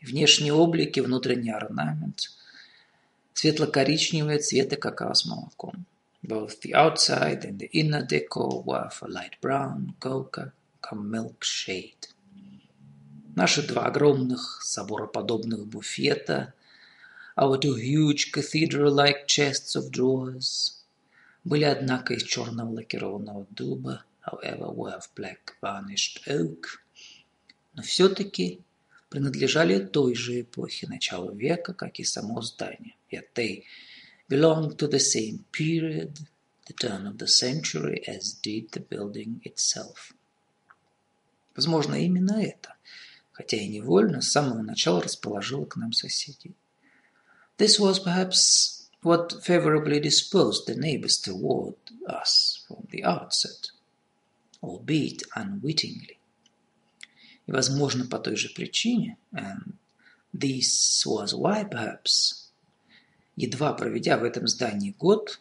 Внешний 0.04 0.52
облик 0.52 0.98
и 0.98 1.00
внутренний 1.00 1.50
орнамент 1.50 2.30
светло-коричневые 3.32 4.38
цвета 4.38 4.76
какао 4.76 5.14
с 5.14 5.24
молоком. 5.24 5.86
Both 6.22 6.60
the 6.62 6.72
outside 6.72 7.44
and 7.44 7.58
the 7.58 7.70
inner 7.72 8.06
decor 8.06 8.62
were 8.62 8.86
of 8.86 9.02
a 9.02 9.08
light 9.08 9.40
brown, 9.40 9.94
coca, 9.98 10.52
milk 10.92 11.42
shade. 11.42 12.10
Наши 13.34 13.62
два 13.62 13.86
огромных 13.86 14.62
собороподобных 14.62 15.66
буфета, 15.66 16.52
our 17.36 17.58
two 17.58 17.74
huge 17.74 18.30
cathedral-like 18.30 19.26
chests 19.26 19.74
of 19.74 19.90
drawers, 19.90 20.82
были, 21.44 21.64
однако, 21.64 22.12
из 22.12 22.24
черного 22.24 22.70
лакированного 22.74 23.46
дуба, 23.50 24.04
however, 24.20 24.70
were 24.70 24.98
of 24.98 25.08
black 25.16 25.56
varnished 25.62 26.20
oak, 26.26 26.82
но 27.74 27.82
все-таки 27.82 28.60
принадлежали 29.14 29.78
той 29.78 30.16
же 30.16 30.40
эпохе 30.40 30.88
начала 30.88 31.30
века, 31.30 31.72
как 31.72 32.00
и 32.00 32.04
само 32.04 32.42
здание. 32.42 32.96
Yet 33.12 33.28
they 33.36 33.62
belonged 34.28 34.76
to 34.78 34.88
the 34.88 34.98
same 34.98 35.44
period, 35.52 36.18
the 36.66 36.74
turn 36.74 37.06
of 37.06 37.18
the 37.18 37.28
century, 37.28 38.02
as 38.08 38.34
did 38.42 38.72
the 38.72 38.80
building 38.80 39.40
itself. 39.44 40.12
Возможно, 41.54 41.94
именно 41.94 42.42
это, 42.42 42.74
хотя 43.30 43.56
и 43.56 43.68
невольно, 43.68 44.20
с 44.20 44.32
самого 44.32 44.62
начала 44.62 45.00
расположило 45.00 45.64
к 45.64 45.76
нам 45.76 45.92
соседей. 45.92 46.56
This 47.56 47.78
was 47.78 48.00
perhaps 48.00 48.88
what 49.04 49.44
favorably 49.44 50.00
disposed 50.00 50.66
the 50.66 50.74
neighbors 50.74 51.18
toward 51.18 51.76
us 52.08 52.64
from 52.66 52.88
the 52.90 53.04
outset, 53.04 53.70
albeit 54.60 55.22
unwittingly. 55.36 56.18
И, 57.46 57.52
возможно, 57.52 58.06
по 58.06 58.18
той 58.18 58.36
же 58.36 58.48
причине, 58.48 59.16
and 59.32 59.74
this 60.32 61.04
was 61.06 61.34
why, 61.34 61.68
perhaps, 61.68 62.48
едва 63.36 63.74
проведя 63.74 64.16
в 64.16 64.24
этом 64.24 64.46
здании 64.46 64.94
год, 64.98 65.40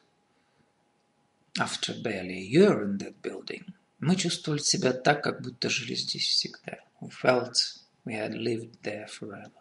after 1.58 1.94
barely 2.02 2.40
a 2.40 2.50
year 2.50 2.84
in 2.84 2.98
that 2.98 3.16
building, 3.22 3.74
мы 4.00 4.16
чувствовали 4.16 4.60
себя 4.60 4.92
так, 4.92 5.24
как 5.24 5.42
будто 5.42 5.70
жили 5.70 5.96
здесь 5.96 6.28
всегда. 6.28 6.80
We 7.00 7.10
felt 7.10 7.54
we 8.06 8.14
had 8.14 8.34
lived 8.34 8.82
there 8.84 9.08
forever. 9.08 9.52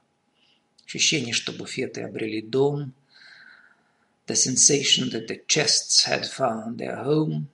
Ощущение, 0.85 1.33
что 1.33 1.53
буфеты 1.53 2.03
обрели 2.03 2.43
дом, 2.43 2.93
the 4.27 4.35
sensation 4.35 5.11
that 5.11 5.29
the 5.29 5.41
chests 5.47 6.07
had 6.07 6.25
found 6.25 6.79
their 6.79 7.05
home, 7.05 7.47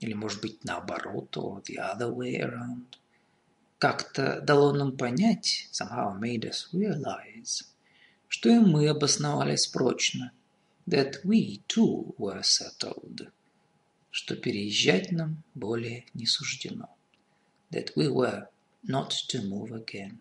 или, 0.00 0.14
может 0.14 0.40
быть, 0.40 0.64
наоборот, 0.64 1.36
or 1.36 1.62
the 1.64 1.78
other 1.78 2.12
way 2.12 2.40
around, 2.40 2.98
как-то 3.82 4.40
дало 4.40 4.72
нам 4.72 4.96
понять, 4.96 5.68
somehow 5.72 6.16
made 6.16 6.44
us 6.44 6.68
realize, 6.72 7.64
что 8.28 8.48
и 8.48 8.60
мы 8.60 8.86
обосновались 8.88 9.66
прочно, 9.66 10.30
that 10.86 11.24
we 11.24 11.62
too 11.66 12.14
were 12.16 12.42
settled, 12.42 13.32
что 14.12 14.36
переезжать 14.36 15.10
нам 15.10 15.42
более 15.54 16.04
не 16.14 16.26
суждено, 16.26 16.90
that 17.72 17.92
we 17.96 18.06
were 18.06 18.46
not 18.86 19.10
to 19.28 19.42
move 19.42 19.72
again. 19.72 20.20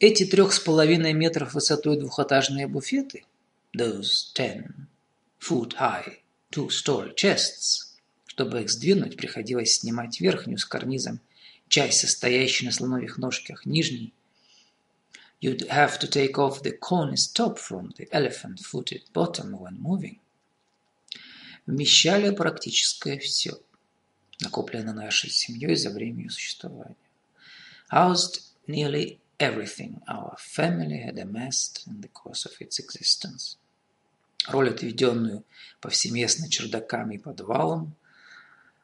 Эти 0.00 0.26
трех 0.26 0.52
с 0.52 0.60
половиной 0.60 1.14
метров 1.14 1.54
высотой 1.54 1.98
двухэтажные 1.98 2.66
буфеты, 2.66 3.24
those 3.74 4.34
ten 4.34 4.86
foot 5.38 5.76
high 5.78 6.18
two-story 6.50 7.14
chests, 7.14 7.89
чтобы 8.40 8.62
их 8.62 8.70
сдвинуть, 8.70 9.18
приходилось 9.18 9.74
снимать 9.74 10.18
верхнюю 10.18 10.56
с 10.56 10.64
карнизом, 10.64 11.20
часть, 11.68 12.00
состоящую 12.00 12.68
на 12.68 12.72
слоновьих 12.72 13.18
ножках, 13.18 13.66
нижней. 13.66 14.14
You'd 15.42 15.68
have 15.68 15.98
to 16.00 16.08
take 16.08 16.38
off 16.38 16.62
the 16.62 16.78
cornice 16.78 17.30
top 17.30 17.58
from 17.58 17.92
the 17.98 18.08
elephant-footed 18.10 19.02
bottom 19.12 19.58
when 19.58 19.78
moving. 19.78 20.18
Вмещали 21.66 22.34
практическое 22.34 23.18
все, 23.18 23.60
накопленное 24.40 24.94
нашей 24.94 25.28
семьей 25.28 25.76
за 25.76 25.90
время 25.90 26.22
ее 26.22 26.30
существования. 26.30 26.96
Housed 27.92 28.40
nearly 28.66 29.18
everything 29.38 30.00
our 30.08 30.34
family 30.38 31.02
had 31.04 31.18
amassed 31.18 31.86
in 31.86 32.00
the 32.00 32.08
course 32.08 32.46
of 32.46 32.52
its 32.58 32.78
existence. 32.78 33.58
Роль, 34.48 34.70
отведенную 34.70 35.44
повсеместно 35.82 36.48
чердаками 36.48 37.16
и 37.16 37.18
подвалам, 37.18 37.94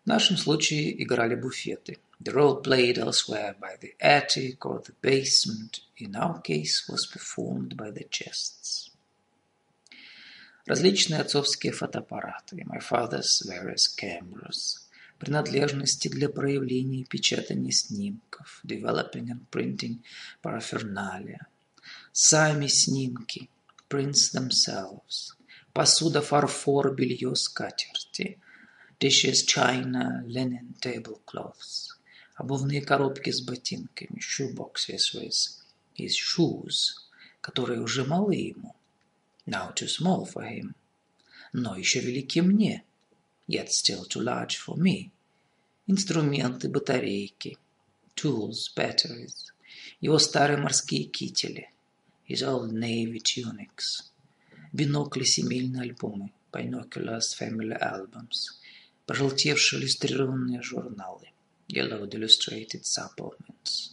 в 0.07 0.09
нашем 0.09 0.37
случае 0.37 1.03
играли 1.03 1.35
буфеты. 1.35 1.99
The 2.23 2.33
role 2.33 2.63
played 2.63 2.97
elsewhere 2.97 3.57
by 3.59 3.77
the 3.81 3.93
attic 4.01 4.65
or 4.65 4.81
the 4.81 4.95
basement, 5.03 5.81
in 5.97 6.15
our 6.15 6.41
case, 6.41 6.89
was 6.89 7.05
performed 7.07 7.77
by 7.77 7.91
the 7.91 8.09
chests. 8.09 8.93
Различные 10.65 11.21
отцовские 11.21 11.73
фотоаппараты, 11.73 12.65
my 12.65 12.79
father's 12.79 13.43
various 13.45 13.89
cameras– 13.89 14.87
принадлежности 15.19 16.09
для 16.09 16.29
проявления 16.29 17.01
и 17.01 17.05
печатания 17.05 17.73
снимков, 17.73 18.61
developing 18.65 19.29
and 19.29 19.41
printing 19.51 20.03
paraphernalia, 20.43 21.47
сами 22.13 22.69
снимки, 22.69 23.51
prints 23.89 24.33
themselves, 24.33 25.35
посуда, 25.73 26.23
фарфор, 26.23 26.95
белье, 26.95 27.35
скатерти, 27.35 28.39
dishes, 29.00 29.44
china, 29.46 30.24
linen, 30.28 30.76
tablecloths, 30.82 31.98
обувные 32.38 32.82
коробки 32.82 33.32
с 33.32 33.42
ботинками, 33.42 34.20
shoe 34.20 34.54
boxes 34.54 35.14
with 35.14 35.58
his 35.96 36.16
shoes, 36.16 36.96
которые 37.42 37.82
уже 37.82 38.06
малы 38.06 38.36
ему, 38.36 38.76
now 39.46 39.74
too 39.74 39.88
small 39.88 40.26
for 40.26 40.44
him, 40.44 40.74
но 41.54 41.76
еще 41.76 42.00
велики 42.00 42.42
мне – 42.42 42.92
yet 43.52 43.70
still 43.72 44.06
too 44.06 44.22
large 44.22 44.56
for 44.58 44.78
me. 44.78 45.12
Инструменты, 45.88 46.70
батарейки, 46.70 47.58
tools, 48.16 48.72
batteries, 48.76 49.52
его 50.00 50.18
старые 50.20 50.58
морские 50.58 51.06
кители, 51.06 51.70
his 52.28 52.44
old 52.44 52.72
navy 52.72 53.20
tunics, 53.20 54.12
бинокли, 54.72 55.24
семейные 55.24 55.82
альбомы, 55.82 56.32
binoculars, 56.54 57.36
family 57.38 57.78
albums, 57.80 58.60
пожелтевшие 59.07 59.81
иллюстрированные 59.81 60.63
журналы, 60.63 61.31
yellowed 61.69 62.11
illustrated 62.11 62.83
supplements, 62.83 63.93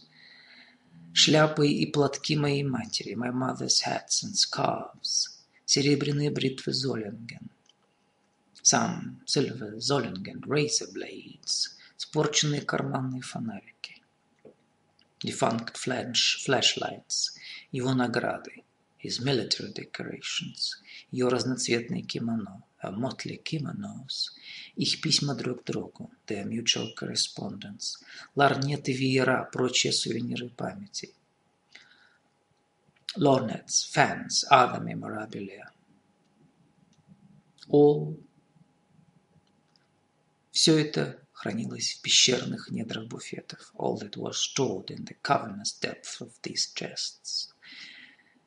шляпы 1.12 1.68
и 1.68 1.86
платки 1.86 2.36
моей 2.36 2.64
матери, 2.64 3.14
my 3.14 3.30
mother's 3.30 3.82
hats 3.86 4.24
and 4.24 4.34
scarves, 4.34 5.28
серебряные 5.64 6.30
бритвы 6.30 6.72
Золинген, 6.72 7.48
some 8.62 9.20
silver 9.26 9.78
Zollingen 9.78 10.42
razor 10.42 10.90
blades, 10.92 11.76
спорченные 11.96 12.62
карманные 12.62 13.22
фонарики, 13.22 14.02
defunct 15.22 15.76
flash, 15.76 16.44
flashlights, 16.44 17.36
его 17.70 17.94
награды, 17.94 18.64
his 18.98 19.20
military 19.20 19.72
decorations, 19.72 20.80
ее 21.10 21.28
разноцветные 21.28 22.02
кимоно, 22.02 22.64
a 22.84 22.90
motley 22.90 23.42
kimonos, 23.42 24.32
их 24.76 25.00
письма 25.00 25.34
друг 25.34 25.64
другу, 25.64 26.10
their 26.26 26.44
mutual 26.44 26.94
correspondence, 26.94 28.02
ларнеты, 28.34 28.92
веера, 28.92 29.48
прочие 29.52 29.92
сувениры 29.92 30.50
памяти, 30.50 31.14
lornets, 33.16 33.84
fans, 33.92 34.44
other 34.50 34.80
memorabilia. 34.80 35.70
All 37.68 38.16
Все 40.54 40.78
это 40.78 41.18
хранилось 41.32 41.94
в 41.94 42.02
пещерных 42.02 42.70
недрах 42.70 43.08
буфетов. 43.08 43.72
All 43.74 43.98
that 43.98 44.16
was 44.16 44.36
stored 44.36 44.86
in 44.86 45.04
the 45.04 45.16
cavernous 45.20 45.72
depth 45.80 46.20
of 46.20 46.30
these 46.42 46.72
chests. 46.72 47.52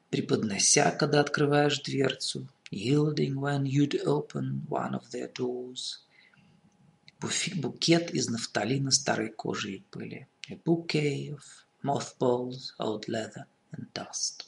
Преподнося, 0.09 0.91
когда 0.91 1.19
открываешь 1.19 1.81
дверцу, 1.81 2.47
yielding 2.71 3.39
when 3.39 3.65
you'd 3.65 3.99
open 4.05 4.65
one 4.69 4.93
of 4.93 5.11
their 5.11 5.27
doors. 5.27 5.99
Букет 7.19 8.13
из 8.13 8.29
нафталина, 8.29 8.91
старой 8.91 9.29
кожи 9.29 9.77
и 9.77 9.83
пыли. 9.89 10.27
A 10.49 10.55
bouquet 10.55 11.29
of 11.29 11.41
mothballs, 11.83 12.73
old 12.79 13.07
leather 13.07 13.45
and 13.71 13.91
dust. 13.93 14.45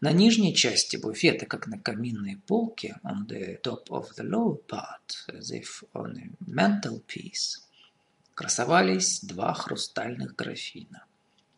На 0.00 0.10
нижней 0.10 0.54
части 0.54 0.96
буфета, 0.96 1.46
как 1.46 1.68
на 1.68 1.78
каминной 1.78 2.36
полке, 2.46 2.98
on 3.04 3.26
the 3.28 3.60
top 3.62 3.88
of 3.90 4.08
the 4.16 4.24
lower 4.24 4.58
part, 4.66 5.28
as 5.28 5.52
if 5.52 5.84
on 5.94 6.16
a 6.18 6.30
mantelpiece, 6.44 7.60
красовались 8.34 9.20
два 9.22 9.54
хрустальных 9.54 10.34
графина. 10.34 11.04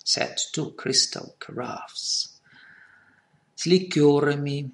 Set 0.04 0.36
two 0.54 0.76
crystal 0.76 1.34
carafes 1.38 2.34
с 3.54 3.66
ликерами, 3.66 4.70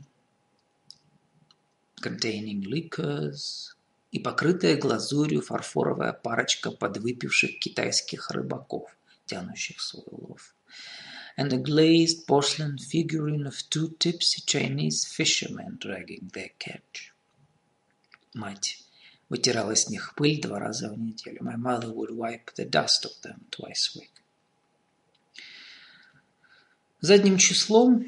containing 2.00 2.62
liquors, 2.62 3.74
и 4.10 4.18
покрытая 4.18 4.76
глазурью 4.76 5.42
фарфоровая 5.42 6.12
парочка 6.12 6.70
подвыпивших 6.70 7.58
китайских 7.58 8.30
рыбаков, 8.30 8.90
тянущих 9.26 9.80
свой 9.80 10.04
улов 10.06 10.54
and 11.40 11.52
a 11.54 11.58
glazed 11.58 12.26
porcelain 12.26 12.76
figurine 12.76 13.46
of 13.46 13.62
two 13.70 13.96
tipsy 13.98 14.42
Chinese 14.44 15.06
fishermen 15.06 15.78
dragging 15.78 16.30
their 16.34 16.50
catch. 16.58 17.12
Мать 18.34 18.84
вытирала 19.30 19.74
с 19.74 19.88
них 19.88 20.14
пыль 20.16 20.40
два 20.40 20.58
раза 20.58 20.90
в 20.90 20.98
неделю. 20.98 21.42
My 21.42 21.56
mother 21.56 21.92
would 21.94 22.10
wipe 22.10 22.52
the 22.56 22.68
dust 22.68 23.06
of 23.06 23.12
them 23.22 23.46
twice 23.50 23.90
a 23.94 24.00
week. 24.00 24.10
Задним 27.00 27.38
числом 27.38 28.04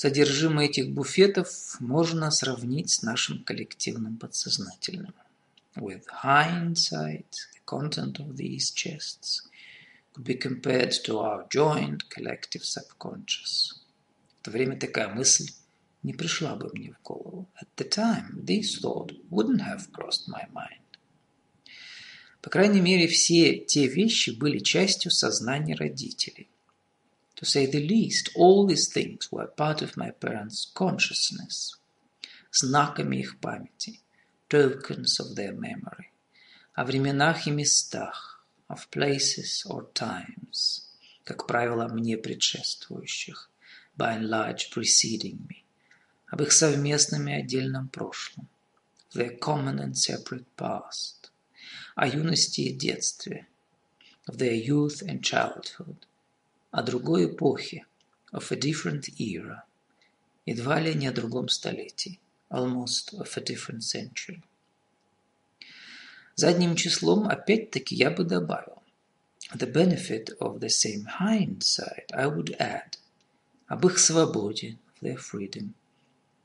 содержимое 0.00 0.64
этих 0.64 0.92
буфетов 0.92 1.76
можно 1.78 2.30
сравнить 2.30 2.88
с 2.88 3.02
нашим 3.02 3.44
коллективным 3.44 4.16
подсознательным. 4.16 5.12
With 5.76 6.04
hindsight, 6.24 7.32
the 7.54 7.62
content 7.66 8.18
of 8.18 8.34
these 8.34 8.72
chests 8.72 9.42
could 10.14 10.24
be 10.24 10.34
compared 10.34 10.92
to 11.04 11.18
our 11.18 11.46
joint 11.50 12.08
collective 12.08 12.64
subconscious. 12.64 13.74
В 14.38 14.44
то 14.44 14.50
время 14.50 14.78
такая 14.78 15.14
мысль 15.14 15.50
не 16.02 16.14
пришла 16.14 16.56
бы 16.56 16.70
мне 16.72 16.94
в 16.94 17.02
голову. 17.02 17.50
At 17.60 17.68
the 17.76 17.86
time, 17.86 18.42
this 18.42 18.80
thought 18.80 19.12
wouldn't 19.30 19.60
have 19.60 19.92
crossed 19.92 20.28
my 20.28 20.48
mind. 20.54 20.80
По 22.40 22.48
крайней 22.48 22.80
мере, 22.80 23.06
все 23.06 23.58
те 23.58 23.86
вещи 23.86 24.30
были 24.30 24.60
частью 24.60 25.10
сознания 25.10 25.74
родителей. 25.74 26.48
To 27.39 27.45
say 27.45 27.65
the 27.65 27.85
least, 27.85 28.29
all 28.35 28.65
these 28.65 28.87
things 28.91 29.31
were 29.31 29.47
part 29.47 29.81
of 29.81 29.97
my 29.97 30.11
parents' 30.11 30.71
consciousness, 30.73 31.75
знаками 32.51 33.17
их 33.17 33.39
памяти, 33.39 33.99
tokens 34.49 35.19
of 35.19 35.35
their 35.35 35.53
memory, 35.53 36.11
о 36.75 36.85
временах 36.85 37.47
и 37.47 37.51
местах, 37.51 38.45
of 38.69 38.89
places 38.89 39.65
or 39.65 39.89
times, 39.93 40.89
как 41.23 41.45
правило, 41.47 41.87
мне 41.87 42.17
предшествующих, 42.17 43.49
by 43.97 44.15
and 44.15 44.29
large 44.29 44.69
preceding 44.71 45.47
me, 45.47 45.63
об 46.27 46.41
их 46.41 46.51
совместном 46.51 47.27
и 47.27 47.33
отдельном 47.33 47.89
прошлом, 47.89 48.47
their 49.13 49.37
common 49.37 49.79
and 49.79 49.95
separate 49.95 50.45
past, 50.57 51.31
о 51.95 52.07
юности 52.07 52.61
и 52.61 52.73
детстве, 52.73 53.47
of 54.27 54.37
their 54.37 54.53
youth 54.53 55.01
and 55.03 55.21
childhood, 55.21 56.05
о 56.70 56.82
другой 56.82 57.26
эпохе, 57.26 57.84
of 58.32 58.52
a 58.52 58.56
different 58.56 59.08
era, 59.18 59.64
едва 60.46 60.80
ли 60.80 60.94
не 60.94 61.08
о 61.08 61.12
другом 61.12 61.48
столетии, 61.48 62.18
almost 62.50 63.12
of 63.12 63.36
a 63.36 63.40
different 63.40 63.82
century. 63.82 64.42
Задним 66.36 66.76
числом 66.76 67.28
опять-таки 67.28 67.94
я 67.94 68.10
бы 68.10 68.24
добавил 68.24 68.82
the 69.52 69.70
benefit 69.70 70.36
of 70.38 70.60
the 70.60 70.68
same 70.68 71.04
hindsight 71.20 72.12
I 72.12 72.26
would 72.26 72.56
add 72.58 72.98
об 73.66 73.86
их 73.86 73.98
свободе, 73.98 74.78
their 75.00 75.16
freedom, 75.16 75.74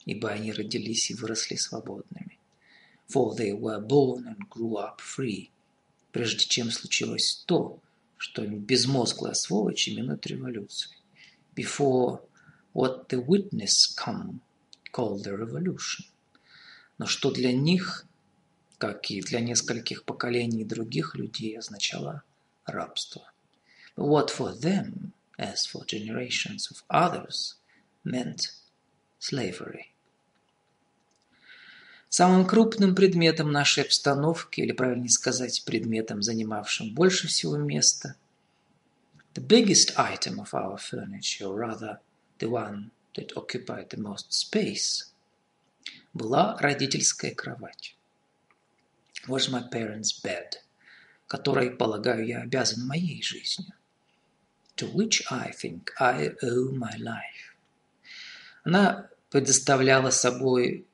ибо 0.05 0.29
они 0.29 0.51
родились 0.51 1.11
и 1.11 1.13
выросли 1.13 1.55
свободными. 1.55 2.39
For 3.07 3.35
they 3.35 3.51
were 3.51 3.79
born 3.79 4.25
and 4.25 4.49
grew 4.49 4.77
up 4.77 4.99
free, 4.99 5.49
прежде 6.11 6.45
чем 6.45 6.71
случилось 6.71 7.43
то, 7.45 7.79
что 8.17 8.45
безмозглая 8.45 9.33
сволочь 9.33 9.89
именует 9.89 10.25
революцией. 10.27 10.95
Before 11.55 12.21
what 12.73 13.07
the 13.09 13.25
witness 13.25 13.87
come 13.95 14.39
called 14.91 15.23
the 15.23 15.37
revolution. 15.37 16.05
Но 16.97 17.05
что 17.05 17.31
для 17.31 17.51
них, 17.51 18.05
как 18.77 19.11
и 19.11 19.21
для 19.21 19.39
нескольких 19.41 20.05
поколений 20.05 20.63
других 20.63 21.15
людей, 21.15 21.57
означало 21.57 22.23
рабство. 22.65 23.31
But 23.95 24.07
what 24.07 24.29
for 24.29 24.53
them 24.53 25.11
as 25.37 25.65
for 25.65 25.85
generations 25.85 26.69
of 26.71 26.83
others, 26.89 27.55
meant 28.03 28.51
slavery. 29.19 29.94
Самым 32.17 32.47
крупным 32.47 32.95
предметом 32.95 33.51
нашей 33.51 33.83
обстановки, 33.83 34.61
или 34.61 34.71
правильнее 34.71 35.09
сказать, 35.09 35.65
предметом, 35.65 36.21
занимавшим 36.21 36.93
больше 36.93 37.27
всего 37.27 37.57
места, 37.57 38.15
the 39.33 39.45
biggest 39.45 39.97
item 39.97 40.39
of 40.39 40.53
our 40.53 40.77
furniture, 40.77 41.53
rather 41.53 41.97
the 42.39 42.49
one 42.49 42.91
that 43.15 43.33
occupied 43.35 43.89
the 43.89 43.97
most 43.97 44.31
space, 44.31 45.11
была 46.13 46.57
родительская 46.61 47.35
кровать. 47.35 47.97
Was 49.27 49.49
my 49.49 49.69
parents' 49.69 50.13
bed, 50.23 50.53
которой, 51.27 51.69
полагаю, 51.69 52.25
я 52.25 52.43
обязан 52.43 52.87
моей 52.87 53.21
жизнью 53.21 53.73
to 54.77 54.89
which 54.93 55.21
I 55.29 55.51
think 55.51 55.89
I 55.99 56.33
owe 56.41 56.71
my 56.71 56.97
life. 56.97 57.57
Она 58.63 59.09
предоставляла 59.29 60.11
собой, 60.11 60.85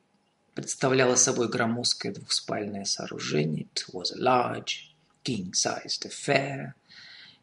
представляла 0.53 1.15
собой 1.15 1.49
громоздкое 1.49 2.13
двухспальное 2.13 2.85
сооружение. 2.85 3.67
It 3.73 3.85
was 3.93 4.13
a 4.13 4.19
large, 4.19 4.93
king-sized 5.23 6.05
affair, 6.05 6.73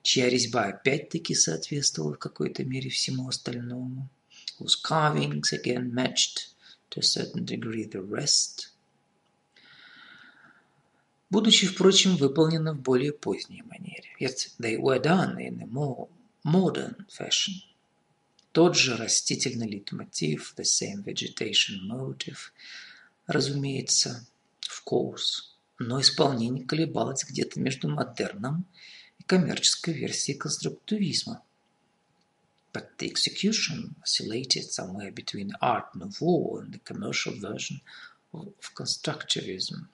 чья 0.02 0.28
резьба 0.28 0.64
опять-таки 0.64 1.34
соответствовала 1.34 2.14
в 2.14 2.18
какой-то 2.18 2.64
мере 2.64 2.90
всему 2.90 3.28
остальному. 3.28 4.08
Whose 4.58 4.76
carvings 4.82 5.52
again 5.52 5.92
matched 5.92 6.54
to 6.90 6.98
a 6.98 7.02
certain 7.02 7.44
degree 7.44 7.88
the 7.88 8.02
rest. 8.02 8.72
Будучи, 11.30 11.66
впрочем, 11.66 12.16
выполнены 12.16 12.72
в 12.72 12.80
более 12.80 13.12
поздней 13.12 13.62
манере. 13.62 14.08
Yet 14.18 14.54
they 14.58 14.78
were 14.78 15.00
done 15.00 15.36
in 15.36 15.60
a 15.62 15.66
more 15.66 16.08
modern 16.44 17.06
fashion. 17.08 17.62
Тот 18.52 18.76
же 18.76 18.96
растительный 18.96 19.68
лейтмотив, 19.68 20.54
the 20.56 20.64
same 20.64 21.04
vegetation 21.04 21.86
motive, 21.86 22.50
разумеется, 23.28 24.26
of 24.62 24.82
course, 24.84 25.54
но 25.78 26.00
исполнение 26.00 26.64
колебалось 26.64 27.24
где-то 27.24 27.60
между 27.60 27.88
модерном 27.88 28.66
и 29.18 29.22
коммерческой 29.22 29.94
версией 29.94 30.36
конструктивизма. 30.36 31.42
But 32.72 32.96
the 32.98 33.08
execution 33.10 33.94
oscillated 34.02 34.70
somewhere 34.70 35.12
between 35.12 35.52
Art 35.60 35.94
Nouveau 35.94 36.58
and 36.58 36.72
the 36.72 36.80
commercial 36.80 37.34
version 37.38 37.80
of 38.32 38.52
constructivism. 38.74 39.86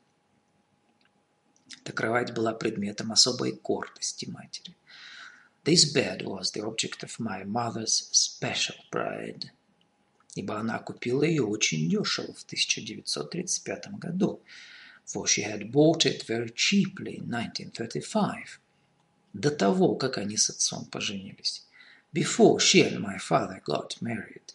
Эта 1.82 1.92
кровать 1.92 2.34
была 2.34 2.52
предметом 2.52 3.12
особой 3.12 3.52
гордости 3.52 4.26
матери. 4.26 4.76
This 5.64 5.92
bed 5.92 6.22
was 6.22 6.52
the 6.52 6.62
object 6.62 7.02
of 7.02 7.18
my 7.18 7.44
mother's 7.44 8.08
special 8.12 8.76
pride, 8.90 9.50
ибо 10.34 10.58
она 10.58 10.78
купила 10.78 11.22
ее 11.22 11.44
очень 11.44 11.88
дешево 11.88 12.32
в 12.32 12.44
1935 12.44 13.98
году, 13.98 14.42
for 15.06 15.24
she 15.26 15.44
had 15.44 15.70
bought 15.70 16.04
it 16.04 16.26
very 16.26 16.52
cheaply 16.54 17.18
in 17.18 17.28
1935, 17.28 18.60
до 19.32 19.50
того, 19.50 19.94
как 19.96 20.18
они 20.18 20.36
с 20.36 20.50
отцом 20.50 20.86
поженились, 20.86 21.66
before 22.12 22.58
she 22.58 22.82
and 22.82 22.98
my 22.98 23.18
father 23.18 23.62
got 23.66 24.00
married. 24.00 24.54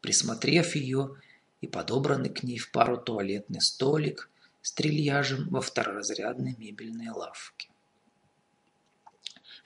Присмотрев 0.00 0.74
ее 0.74 1.16
и 1.60 1.66
подобранный 1.66 2.30
к 2.30 2.42
ней 2.42 2.58
в 2.58 2.70
пару 2.70 2.98
туалетный 2.98 3.60
столик 3.60 4.28
с 4.62 4.72
трильяжем 4.72 5.48
во 5.48 5.60
второразрядной 5.60 6.56
мебельной 6.58 7.10
лавке 7.10 7.68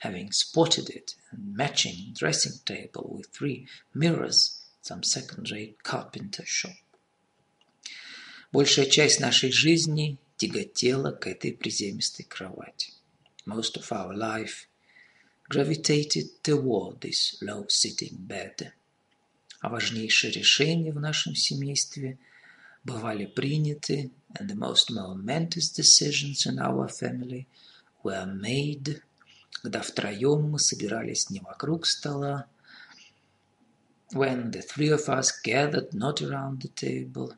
having 0.03 0.31
spotted 0.31 0.89
it, 0.89 1.15
and 1.31 1.55
matching 1.55 2.13
dressing 2.13 2.59
table 2.65 3.15
with 3.17 3.27
three 3.27 3.67
mirrors, 3.93 4.56
some 4.87 5.03
second-rate 5.03 5.75
carpenter 5.83 6.45
shop. 6.45 6.77
Большая 8.51 8.85
часть 8.85 9.19
нашей 9.19 9.51
жизни 9.51 10.17
тяготела 10.37 11.11
к 11.11 11.27
этой 11.27 11.51
приземистой 11.51 12.25
кровати. 12.25 12.93
Most 13.45 13.75
of 13.75 13.91
our 13.91 14.15
life 14.15 14.67
gravitated 15.49 16.41
toward 16.41 16.99
this 17.01 17.35
low-sitting 17.41 18.17
bed. 18.27 18.71
А 19.59 19.69
важнейшие 19.69 20.31
решения 20.31 20.93
в 20.93 20.99
нашем 20.99 21.35
семействе 21.35 22.17
бывали 22.83 23.25
приняты, 23.25 24.11
and 24.39 24.47
the 24.47 24.55
most 24.55 24.91
momentous 24.91 25.71
decisions 25.75 26.45
in 26.45 26.59
our 26.59 26.87
family 26.87 27.47
were 28.03 28.25
made 28.25 29.01
когда 29.61 29.81
втроем 29.81 30.51
мы 30.51 30.59
собирались 30.59 31.29
не 31.29 31.39
вокруг 31.39 31.85
стола, 31.85 32.45
when 34.12 34.50
the 34.50 34.62
three 34.62 34.88
of 34.88 35.08
us 35.08 35.32
gathered 35.42 35.94
not 35.94 36.20
around 36.20 36.62
the 36.62 36.68
table, 36.68 37.36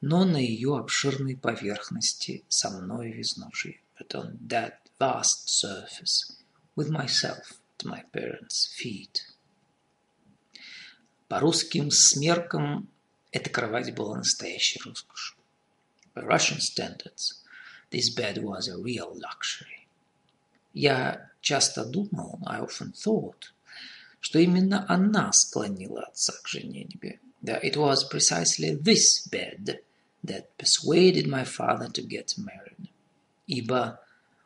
но 0.00 0.24
на 0.24 0.36
ее 0.36 0.78
обширной 0.78 1.36
поверхности 1.36 2.44
со 2.48 2.70
мной 2.70 3.12
в 3.12 3.20
изножье, 3.20 3.80
but 3.98 4.14
on 4.14 4.38
that 4.46 4.74
vast 4.98 5.48
surface, 5.48 6.36
with 6.76 6.88
myself 6.90 7.60
at 7.78 7.84
my 7.84 8.04
parents' 8.12 8.68
feet. 8.76 9.22
По 11.28 11.40
русским 11.40 11.90
смеркам 11.90 12.88
эта 13.32 13.50
кровать 13.50 13.94
была 13.94 14.16
настоящей 14.16 14.80
роскошью. 14.84 15.36
By 16.14 16.24
Russian 16.24 16.60
standards, 16.60 17.44
this 17.90 18.08
bed 18.08 18.42
was 18.42 18.68
a 18.68 18.76
real 18.76 19.14
luxury. 19.14 19.86
Я 20.72 21.30
часто 21.40 21.84
думал, 21.84 22.38
I 22.46 22.60
often 22.60 22.92
thought, 22.92 23.51
что 24.23 24.39
именно 24.39 24.85
она 24.87 25.33
склонила 25.33 26.03
отца 26.03 26.33
к 26.41 26.47
женитьбе. 26.47 27.19
That 27.41 27.61
it 27.61 27.75
was 27.75 28.07
precisely 28.09 28.73
this 28.73 29.27
bed 29.29 29.81
that 30.23 30.55
persuaded 30.57 31.27
my 31.27 31.43
father 31.43 31.89
to 31.91 32.01
get 32.01 32.37
married. 32.37 32.89
Ибо 33.47 33.99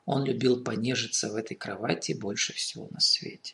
он 0.07 0.25
любил 0.25 0.63
понежиться 0.63 1.29
в 1.31 1.35
этой 1.35 1.55
кровати 1.55 2.13
больше 2.13 2.53
всего 2.53 2.87
на 2.89 2.99
свете. 2.99 3.53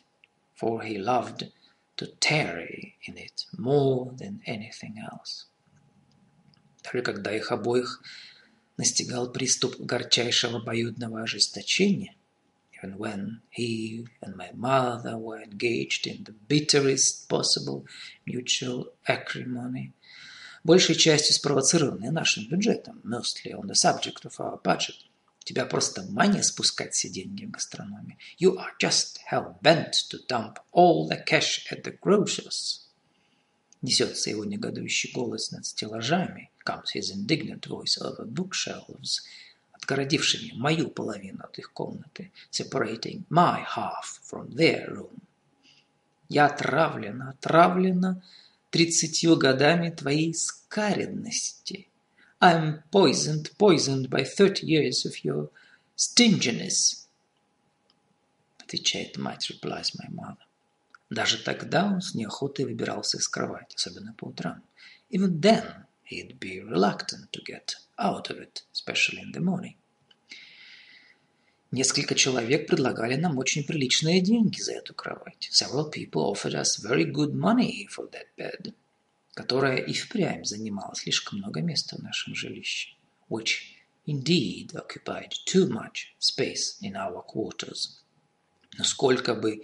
For 0.58 0.82
he 0.82 0.96
loved 0.96 1.52
to 1.98 2.06
tarry 2.20 2.94
in 3.06 3.18
it 3.18 3.44
more 3.58 4.16
than 4.16 4.40
anything 4.46 4.94
else. 4.96 5.46
Даже 6.82 7.02
когда 7.02 7.36
их 7.36 7.52
обоих 7.52 8.02
настигал 8.78 9.30
приступ 9.30 9.78
горчайшего 9.78 10.56
обоюдного 10.56 11.20
ожесточения– 11.20 12.14
and 12.84 12.98
when 12.98 13.40
he 13.50 14.06
and 14.20 14.36
my 14.36 14.50
mother 14.54 15.16
were 15.16 15.40
engaged 15.40 16.06
in 16.06 16.24
the 16.24 16.32
bitterest 16.32 17.28
possible 17.30 17.86
mutual 18.26 18.92
acrimony, 19.08 19.94
большей 20.64 20.94
частью 20.94 21.34
спровоцированные 21.34 22.10
нашим 22.10 22.46
бюджетом, 22.46 23.00
mostly 23.02 23.52
on 23.52 23.66
the 23.66 23.74
subject 23.74 24.24
of 24.26 24.38
our 24.38 24.60
budget. 24.62 24.96
Тебя 25.44 25.64
просто 25.64 26.02
мания 26.02 26.42
спускать 26.42 26.92
все 26.94 27.08
деньги 27.08 27.46
в 27.46 27.50
гастрономе. 27.52 28.18
You 28.38 28.56
are 28.58 28.72
just 28.78 29.18
hell-bent 29.30 29.94
to 30.10 30.18
dump 30.28 30.58
all 30.72 31.08
the 31.08 31.22
cash 31.24 31.66
at 31.70 31.84
the 31.84 31.98
grocers. 31.98 32.82
Несется 33.80 34.30
его 34.30 34.44
негодующий 34.44 35.10
голос 35.12 35.52
над 35.52 35.64
стеллажами, 35.64 36.50
comes 36.66 36.94
his 36.94 37.10
indignant 37.10 37.66
voice 37.66 37.98
over 37.98 38.26
bookshelves– 38.26 39.22
отгородившими 39.84 40.52
мою 40.54 40.88
половину 40.88 41.44
от 41.44 41.58
их 41.58 41.72
комнаты, 41.72 42.32
separating 42.50 43.24
my 43.30 43.64
half 43.76 44.20
from 44.22 44.48
their 44.54 44.88
room. 44.88 45.20
Я 46.28 46.46
отравлена, 46.46 47.30
отравлена 47.30 48.22
тридцатью 48.70 49.36
годами 49.36 49.90
твоей 49.90 50.34
скаредности. 50.34 51.88
I'm 52.40 52.82
poisoned, 52.90 53.52
poisoned 53.58 54.08
by 54.08 54.24
thirty 54.24 54.66
years 54.66 55.04
of 55.04 55.22
your 55.22 55.50
stinginess. 55.96 57.06
Отвечает 58.58 59.18
мать, 59.18 59.50
replies 59.50 59.92
my 59.98 60.08
mother. 60.10 60.38
Даже 61.10 61.38
тогда 61.42 61.84
он 61.86 62.00
с 62.00 62.14
неохотой 62.14 62.64
выбирался 62.64 63.18
из 63.18 63.28
кровати, 63.28 63.76
особенно 63.76 64.14
по 64.14 64.28
утрам. 64.28 64.62
Even 65.10 65.38
then 65.40 65.84
he'd 66.10 66.38
be 66.38 66.60
reluctant 66.60 67.30
to 67.30 67.42
get 67.46 67.74
out 67.98 68.30
of 68.30 68.38
it, 68.38 68.62
especially 68.72 69.20
in 69.20 69.32
the 69.32 69.40
morning. 69.40 69.76
Несколько 71.70 72.14
человек 72.14 72.68
предлагали 72.68 73.16
нам 73.16 73.36
очень 73.38 73.64
приличные 73.64 74.20
деньги 74.20 74.60
за 74.60 74.74
эту 74.74 74.94
кровать. 74.94 75.48
Several 75.50 75.90
people 75.90 76.32
offered 76.32 76.54
us 76.54 76.78
very 76.78 77.04
good 77.04 77.34
money 77.34 77.88
for 77.88 78.08
that 78.12 78.28
bed, 78.36 78.72
которая 79.34 79.78
и 79.78 79.92
впрямь 79.92 80.44
занимала 80.44 80.94
слишком 80.94 81.38
много 81.38 81.62
места 81.62 81.96
в 81.96 82.02
нашем 82.02 82.34
жилище, 82.36 82.90
which 83.28 83.62
indeed 84.06 84.72
occupied 84.74 85.32
too 85.46 85.68
much 85.68 86.14
space 86.20 86.78
in 86.80 86.94
our 86.94 87.24
quarters. 87.26 87.98
Но 88.78 88.84
сколько 88.84 89.34
бы 89.34 89.62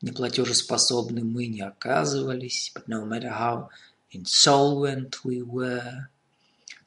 неплатежеспособны 0.00 1.22
мы 1.22 1.48
не 1.48 1.60
оказывались, 1.60 2.72
but 2.74 2.86
no 2.86 3.04
matter 3.04 3.30
how 3.30 3.68
insolvent 4.10 5.22
we 5.22 5.42
were, 5.42 6.08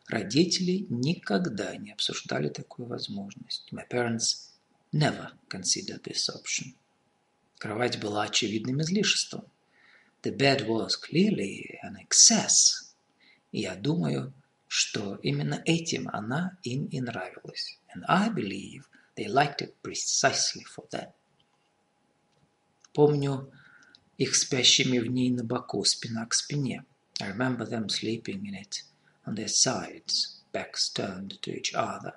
родители 0.08 0.86
никогда 0.90 1.76
не 1.78 1.92
обсуждали 1.92 2.50
такую 2.50 2.88
возможность. 2.88 3.72
My 3.72 3.88
parents 3.88 4.52
never 4.94 5.32
considered 5.50 6.04
this 6.04 6.30
option. 6.30 6.76
Кровать 7.58 8.00
была 8.00 8.24
очевидным 8.24 8.82
излишеством. 8.82 9.46
The 10.22 10.36
bed 10.36 10.68
was 10.68 10.92
clearly 11.00 11.78
an 11.84 11.98
excess. 11.98 12.94
И 13.52 13.62
я 13.62 13.76
думаю, 13.76 14.34
что 14.68 15.16
именно 15.18 15.62
этим 15.66 16.10
она 16.10 16.58
им 16.64 16.86
и 16.88 17.00
нравилась. 17.00 17.80
And 17.96 18.04
I 18.08 18.30
believe 18.30 18.84
they 19.16 19.28
liked 19.28 19.62
it 19.62 19.76
precisely 19.82 20.64
for 20.66 20.88
that. 20.92 21.14
Помню 22.94 23.52
их 24.18 24.36
спящими 24.36 25.00
в 25.00 25.08
ней 25.08 25.30
на 25.30 25.44
боку, 25.44 25.84
спина 25.84 26.26
к 26.26 26.34
спине. 26.34 26.86
I 27.22 27.32
remember 27.32 27.66
them 27.66 27.88
sleeping 27.88 28.44
in 28.44 28.62
it 28.62 28.84
on 29.26 29.36
their 29.36 29.48
sides, 29.48 30.42
backs 30.52 30.90
turned 30.90 31.42
to 31.42 31.52
each 31.52 31.74
other. 31.74 32.14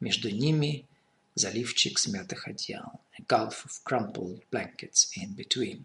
Между 0.00 0.30
ними 0.30 0.86
заливчик 1.34 1.98
смятых 1.98 2.48
одеял, 2.48 3.00
a 3.18 3.22
gulf 3.22 3.64
of 3.64 3.84
crumpled 3.84 4.42
blankets 4.50 5.10
in 5.16 5.34
between. 5.34 5.84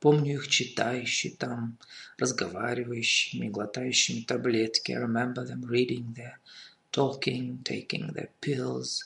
Помню 0.00 0.34
их 0.36 0.48
читающие 0.48 1.32
там, 1.36 1.76
разговаривающими, 2.18 3.48
глотающими 3.48 4.22
таблетки. 4.22 4.92
I 4.92 4.96
remember 4.96 5.44
them 5.44 5.62
reading 5.62 6.14
there, 6.14 6.38
talking, 6.90 7.62
taking 7.62 8.12
their 8.14 8.30
pills, 8.40 9.04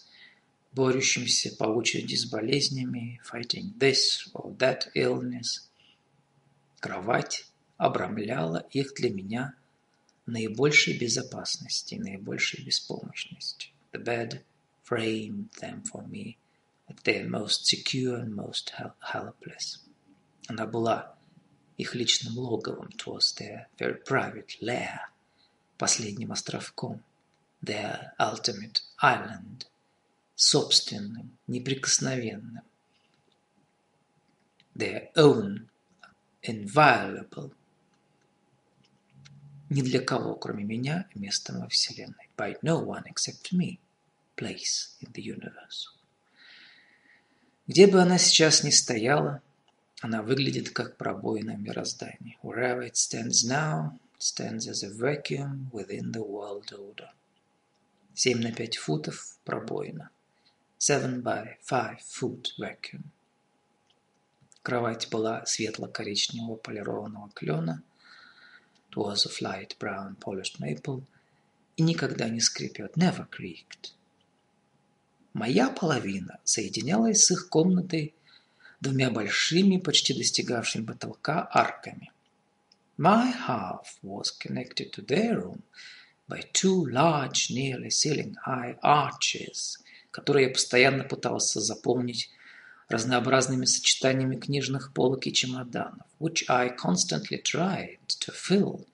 борющимся 0.73 1.51
по 1.57 1.65
очереди 1.65 2.15
с 2.15 2.27
болезнями, 2.27 3.21
fighting 3.25 3.77
this 3.79 4.31
or 4.35 4.57
that 4.59 4.93
illness. 4.95 5.69
Кровать 6.79 7.47
обрамляла 7.77 8.67
их 8.71 8.95
для 8.95 9.11
меня 9.11 9.55
наибольшей 10.27 10.99
безопасности, 10.99 11.97
наибольшей 11.97 12.65
беспомощности. 12.65 13.69
The 13.93 14.03
bed 14.03 14.43
framed 14.83 15.51
them 15.61 15.83
for 15.85 16.03
me 16.07 16.37
at 16.89 17.05
their 17.05 17.29
most 17.29 17.67
secure 17.67 18.17
and 18.17 18.35
most 18.35 18.73
helpless. 19.01 19.81
Она 20.49 20.67
была 20.67 21.15
их 21.77 21.95
личным 21.95 22.39
логовом, 22.39 22.89
it 22.89 23.07
was 23.07 23.33
their 23.33 23.69
very 23.79 23.99
private 24.05 24.57
lair, 24.61 25.01
последним 25.79 26.33
островком, 26.33 27.03
their 27.63 28.13
ultimate 28.19 28.83
island, 29.01 29.67
собственным, 30.37 31.39
неприкосновенным, 31.47 32.63
their 34.75 35.11
own, 35.17 35.69
inviolable, 36.43 37.53
ни 39.71 39.83
для 39.83 40.01
кого, 40.01 40.35
кроме 40.35 40.65
меня, 40.65 41.09
местом 41.15 41.61
во 41.61 41.69
Вселенной, 41.69 42.29
by 42.37 42.57
no 42.63 42.85
one 42.85 43.05
except 43.05 43.53
me 43.53 43.79
place 44.37 44.97
in 45.01 45.13
the 45.13 45.23
universe. 45.23 45.91
Где 47.67 47.87
бы 47.87 48.03
она 48.03 48.19
сейчас 48.19 48.63
ни 48.63 48.71
стояла, 48.71 49.41
она 50.01 50.23
выглядит 50.23 50.71
как 50.71 50.97
пробоина 50.99 51.57
мироздания. 51.57 52.37
Wherever 52.43 52.83
it 52.83 52.95
stands 52.95 53.43
now, 53.47 53.99
it 54.19 54.23
stands 54.23 54.69
as 54.69 54.83
a 54.83 54.91
vacuum 54.91 55.71
within 55.73 56.13
the 56.13 56.23
world 56.23 56.71
order. 56.73 57.09
Семь 58.15 58.43
на 58.43 58.53
пять 58.53 58.77
футов 58.77 59.39
пробоина. 59.45 60.11
Seven 60.79 61.23
by 61.23 61.57
five 61.67 62.01
foot 62.01 62.51
vacuum. 62.59 63.05
Кровать 64.63 65.09
была 65.11 65.45
светло-коричневого 65.47 66.57
полированного 66.57 67.31
клена. 67.31 67.83
It 68.95 69.01
was 69.01 69.27
of 69.27 69.43
light 69.43 69.75
brown 69.81 70.15
polished 70.21 70.61
maple. 70.61 71.03
И 71.77 71.83
никогда 71.83 72.29
не 72.29 72.41
скрипет. 72.41 72.97
Never 72.97 73.27
creaked. 73.29 73.91
Моя 75.33 75.69
половина 75.69 76.39
соединялась 76.45 77.25
с 77.25 77.33
их 77.33 77.49
комнатой 77.49 78.15
двумя 78.81 79.11
большими, 79.11 79.79
почти 79.79 80.15
достигавшими 80.15 80.85
потолка 80.85 81.49
арками. 81.53 82.13
My 82.97 83.33
half 83.33 83.99
was 84.05 84.31
connected 84.31 84.93
to 84.93 85.03
their 85.05 85.41
room 85.41 85.63
by 86.29 86.43
two 86.53 86.87
large, 86.87 87.51
nearly 87.51 87.91
ceiling-high 87.91 88.79
arches, 88.81 89.79
которые 90.13 90.47
я 90.47 90.53
постоянно 90.53 91.03
пытался 91.03 91.61
заполнить 91.61 92.31
разнообразными 92.89 93.65
сочетаниями 93.65 94.37
книжных 94.37 94.93
полок 94.93 95.27
и 95.27 95.33
чемоданов, 95.33 96.07
which 96.21 96.45
I 96.49 96.69
constantly 96.69 97.43
tried 97.43 97.99
to 98.25 98.33
fill 98.33 98.87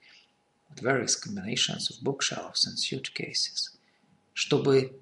with 0.68 0.80
various 0.80 1.14
combinations 1.14 1.90
of 1.90 2.02
bookshelves 2.02 2.66
and 2.66 2.78
suitcases, 2.78 3.70
чтобы 4.34 4.98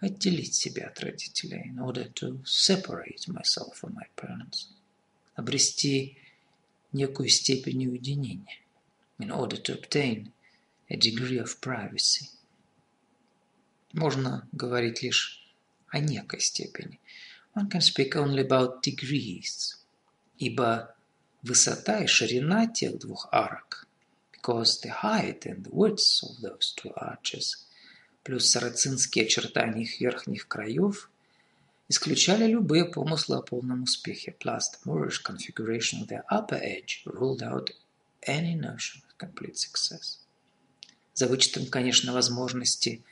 отделить 0.00 0.54
себя 0.54 0.86
от 0.86 1.00
родителей, 1.00 1.68
in 1.68 1.78
order 1.78 2.08
to 2.14 2.42
separate 2.44 3.28
myself 3.28 3.76
from 3.76 3.94
my 3.94 4.06
parents, 4.16 4.68
обрести 5.36 6.16
некую 6.92 7.28
степень 7.28 7.86
уединения, 7.86 8.60
in 9.18 9.30
order 9.30 9.56
to 9.56 9.74
obtain 9.74 10.32
a 10.88 10.96
degree 10.96 11.38
of 11.38 11.60
privacy. 11.60 12.30
Можно 13.92 14.48
говорить 14.52 15.02
лишь 15.02 15.42
о 15.90 16.00
некой 16.00 16.40
степени. 16.40 17.00
One 17.54 17.68
can 17.68 17.80
speak 17.80 18.16
only 18.16 18.46
about 18.46 18.82
degrees, 18.82 19.76
ибо 20.38 20.95
высота 21.46 22.02
и 22.02 22.06
ширина 22.06 22.66
тех 22.66 22.98
двух 22.98 23.28
арок, 23.32 23.86
because 24.32 24.80
the 24.82 25.02
height 25.02 25.46
and 25.46 25.64
the 25.64 25.70
width 25.70 26.22
of 26.22 26.40
those 26.42 26.74
two 26.76 26.92
arches– 26.96 27.56
плюс 28.26 28.50
сарацинские 28.50 29.26
очертания 29.26 29.82
их 29.82 30.00
верхних 30.00 30.48
краев 30.48 31.08
исключали 31.88 32.50
любые 32.50 32.84
помыслы 32.84 33.36
о 33.36 33.42
полном 33.42 33.84
успехе. 33.84 34.34
Plus 34.36 34.62
the 34.72 34.84
Moorish 34.84 35.22
configuration 35.22 36.02
of 36.02 36.08
their 36.08 36.24
upper 36.28 36.60
edge 36.60 37.04
ruled 37.06 37.40
out 37.40 37.70
any 38.26 38.56
notion 38.56 39.00
of 39.06 39.16
complete 39.16 39.56
success. 39.56 40.18
За 41.14 41.28
вычетом, 41.28 41.66
конечно, 41.66 42.12
возможности 42.12 43.04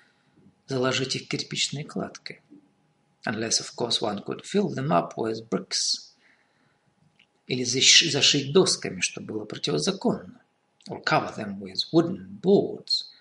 заложить 0.67 1.15
их 1.15 1.29
кирпичной 1.29 1.85
кладкой. 1.85 2.41
Unless, 3.25 3.61
of 3.61 3.73
course, 3.77 4.01
one 4.01 4.25
could 4.25 4.45
fill 4.45 4.69
them 4.69 4.91
up 4.91 5.17
with 5.17 5.49
bricks. 5.49 6.13
Или 7.47 7.65
зашить 7.65 8.53
досками, 8.53 9.01
что 9.01 9.21
было 9.21 9.45
противозаконно. 9.45 10.41
Or 10.89 11.03
cover 11.03 11.35
them 11.35 11.61
with 11.61 11.85
wooden 11.93 12.41
boards– 12.41 13.05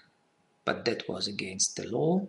but 0.65 0.85
that 0.85 1.07
was 1.07 1.27
against 1.27 1.75
the 1.75 1.89
law, 1.89 2.25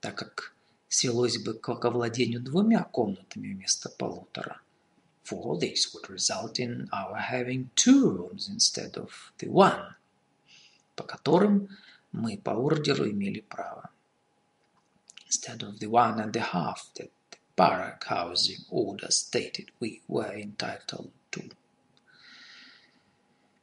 так 0.00 0.16
как 0.16 0.54
свелось 0.88 1.38
бы 1.38 1.54
к 1.54 1.68
овладению 1.68 2.40
двумя 2.40 2.84
комнатами 2.84 3.54
вместо 3.54 3.88
полутора. 3.88 4.60
For 5.24 5.56
this 5.58 5.94
would 5.94 6.08
result 6.08 6.58
in 6.58 6.88
our 6.90 7.16
having 7.16 7.70
two 7.76 8.10
rooms 8.10 8.48
instead 8.48 8.94
of 8.94 9.32
the 9.38 9.48
one, 9.48 9.94
по 10.96 11.04
которым 11.04 11.68
мы 12.10 12.36
по 12.36 12.50
ордеру 12.50 13.08
имели 13.08 13.40
право. 13.40 13.90
Instead 15.28 15.62
of 15.62 15.78
the 15.78 15.88
one 15.88 16.18
and 16.18 16.36
a 16.36 16.52
half 16.52 16.92
that 16.96 17.10
barrack 17.56 18.04
housing 18.04 18.64
order 18.70 19.10
stated 19.10 19.70
we 19.80 20.00
were 20.08 20.34
entitled 20.34 21.10
to. 21.30 21.52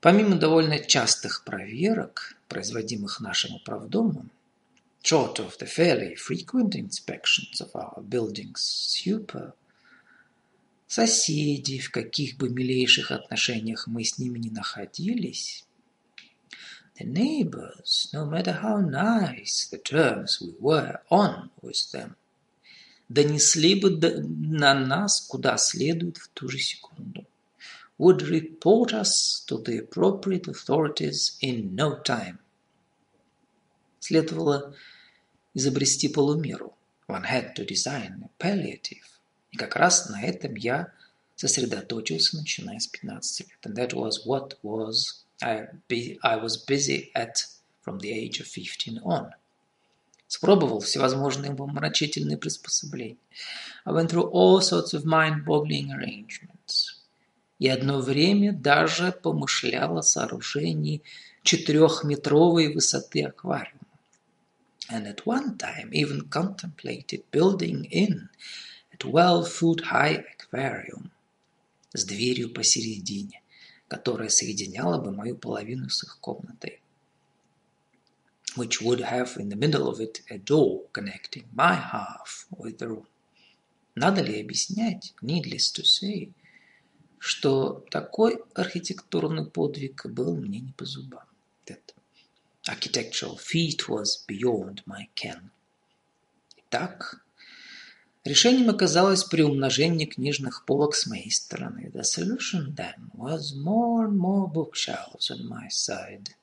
Помимо 0.02 0.38
довольно 0.38 0.80
частых 0.80 1.44
проверок, 1.44 2.38
производимых 2.48 3.20
нашим 3.20 3.56
управдомом, 3.56 4.32
short 5.04 5.40
of 5.40 5.58
the 5.58 5.66
fairly 5.66 6.16
frequent 6.16 6.76
inspections 6.76 7.60
of 7.60 7.76
our 7.76 8.02
building's 8.02 8.62
super, 8.62 9.54
соседи, 10.88 11.80
в 11.80 11.92
каких 11.92 12.38
бы 12.38 12.50
милейших 12.50 13.12
отношениях 13.12 13.88
мы 13.88 14.04
с 14.04 14.18
ними 14.18 14.40
ни 14.40 14.50
находились, 14.50 15.66
the 16.98 17.06
neighbors, 17.06 18.10
no 18.14 18.26
matter 18.26 18.54
how 18.54 18.80
nice 18.80 19.68
the 19.70 19.78
terms 19.78 20.42
we 20.42 20.54
were 20.60 21.00
on 21.10 21.50
with 21.62 21.92
them, 21.92 22.16
донесли 23.10 23.76
бы 23.76 23.98
на 24.00 24.74
нас 24.74 25.22
куда 25.22 25.58
следует 25.58 26.18
в 26.18 26.30
ту 26.30 26.48
же 26.48 26.60
секунду 26.60 27.26
would 28.00 28.22
report 28.22 28.94
us 28.94 29.44
to 29.46 29.58
the 29.58 29.78
appropriate 29.78 30.48
authorities 30.48 31.38
in 31.42 31.76
no 31.76 32.02
time. 32.02 32.40
Следовало 34.00 34.74
изобрести 35.54 36.08
полумеру. 36.08 36.74
One 37.08 37.26
had 37.26 37.56
to 37.56 37.66
design 37.66 38.24
a 38.24 38.30
palliative. 38.40 39.06
И 39.52 39.58
как 39.58 39.76
раз 39.76 40.10
на 40.10 40.24
этом 40.24 40.56
я 40.56 40.94
сосредоточился, 41.36 42.38
начиная 42.38 42.80
с 42.80 42.88
15 42.88 43.42
лет. 43.42 43.60
And 43.64 43.76
that 43.76 43.94
was 43.94 44.26
what 44.26 44.58
was 44.64 45.26
I, 45.42 45.68
be, 45.90 46.18
I 46.24 46.38
was 46.38 46.58
busy 46.58 47.12
at 47.14 47.36
from 47.84 48.00
the 48.00 48.12
age 48.12 48.40
of 48.40 48.48
15 48.48 49.00
on. 49.04 49.34
Спробовал 50.30 50.80
всевозможные 50.80 51.56
помрачительные 51.56 52.38
приспособления. 52.38 53.18
I 53.84 53.92
went 53.92 54.12
through 54.12 54.30
all 54.30 54.62
sorts 54.62 54.94
of 54.94 55.04
mind-boggling 55.04 55.90
arrangements. 55.90 57.00
И 57.58 57.68
одно 57.68 58.00
время 58.00 58.54
даже 58.54 59.12
помышлял 59.12 59.98
о 59.98 60.04
сооружении 60.04 61.02
четырехметровой 61.42 62.72
высоты 62.72 63.24
аквариума. 63.24 63.80
And 64.92 65.08
at 65.08 65.26
one 65.26 65.58
time 65.58 65.90
even 65.92 66.30
contemplated 66.30 67.24
building 67.32 67.86
in 67.90 68.30
a 68.94 68.98
12-foot 68.98 69.82
high 69.92 70.24
aquarium 70.38 71.10
с 71.94 72.06
дверью 72.06 72.54
посередине, 72.54 73.42
которая 73.88 74.30
соединяла 74.30 75.02
бы 75.02 75.12
мою 75.12 75.36
половину 75.36 75.90
с 75.90 76.04
их 76.04 76.20
комнатой. 76.20 76.82
Which 78.60 78.82
would 78.82 79.00
have 79.00 79.38
in 79.38 79.48
the 79.48 79.56
middle 79.56 79.88
of 79.88 80.02
it 80.02 80.22
a 80.30 80.38
door 80.38 80.84
connecting 80.92 81.46
my 81.54 81.74
half 81.74 82.46
with 82.58 82.78
the 82.80 82.88
room. 82.90 83.08
Надо 83.96 84.22
ли 84.22 84.42
объяснять, 84.42 85.14
needless 85.22 85.72
to 85.72 85.84
say, 85.84 86.34
что 87.20 87.86
такой 87.90 88.44
архитектурный 88.54 89.46
подвиг 89.46 90.06
был 90.06 90.36
мне 90.36 90.60
не 90.60 90.74
по 90.74 90.86
зубам. 90.86 91.24
That 91.68 91.94
architectural 92.68 93.38
feat 93.38 93.88
was 93.88 94.26
beyond 94.28 94.84
my 94.86 95.08
ken. 95.16 95.52
Итак, 96.58 97.24
решением 98.26 98.70
оказалось 98.70 99.24
приумножение 99.24 100.06
книжных 100.06 100.66
полок 100.66 100.96
с 100.96 101.08
моей 101.08 101.32
стороны. 101.32 101.92
The 101.94 102.04
solution 102.04 102.76
then 102.76 103.10
was 103.14 103.56
more 103.56 104.06
and 104.06 104.18
more 104.18 104.52
bookshelves 104.52 105.32
on 105.32 105.48
my 105.48 105.70
side– 105.70 106.34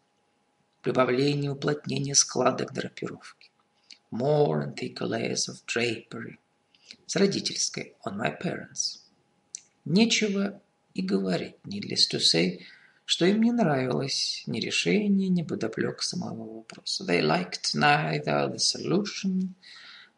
прибавление 0.86 1.50
уплотнения 1.50 2.14
складок 2.14 2.72
драпировки. 2.72 3.50
More 4.12 4.62
and 4.62 4.76
thicker 4.76 5.08
layers 5.08 5.48
of 5.48 5.64
drapery. 5.66 6.36
С 7.06 7.16
родительской, 7.16 7.96
on 8.06 8.16
my 8.16 8.40
parents. 8.40 9.00
Нечего 9.84 10.60
и 10.94 11.02
говорить, 11.02 11.56
needless 11.64 12.08
to 12.08 12.20
say, 12.20 12.60
что 13.04 13.26
им 13.26 13.42
не 13.42 13.50
нравилось 13.50 14.44
ни 14.46 14.60
решение, 14.60 15.28
ни 15.28 15.42
подоплек 15.42 16.04
самого 16.04 16.58
вопроса. 16.58 17.02
They 17.02 17.20
liked 17.20 17.74
neither 17.74 18.48
the 18.48 18.60
solution 18.60 19.54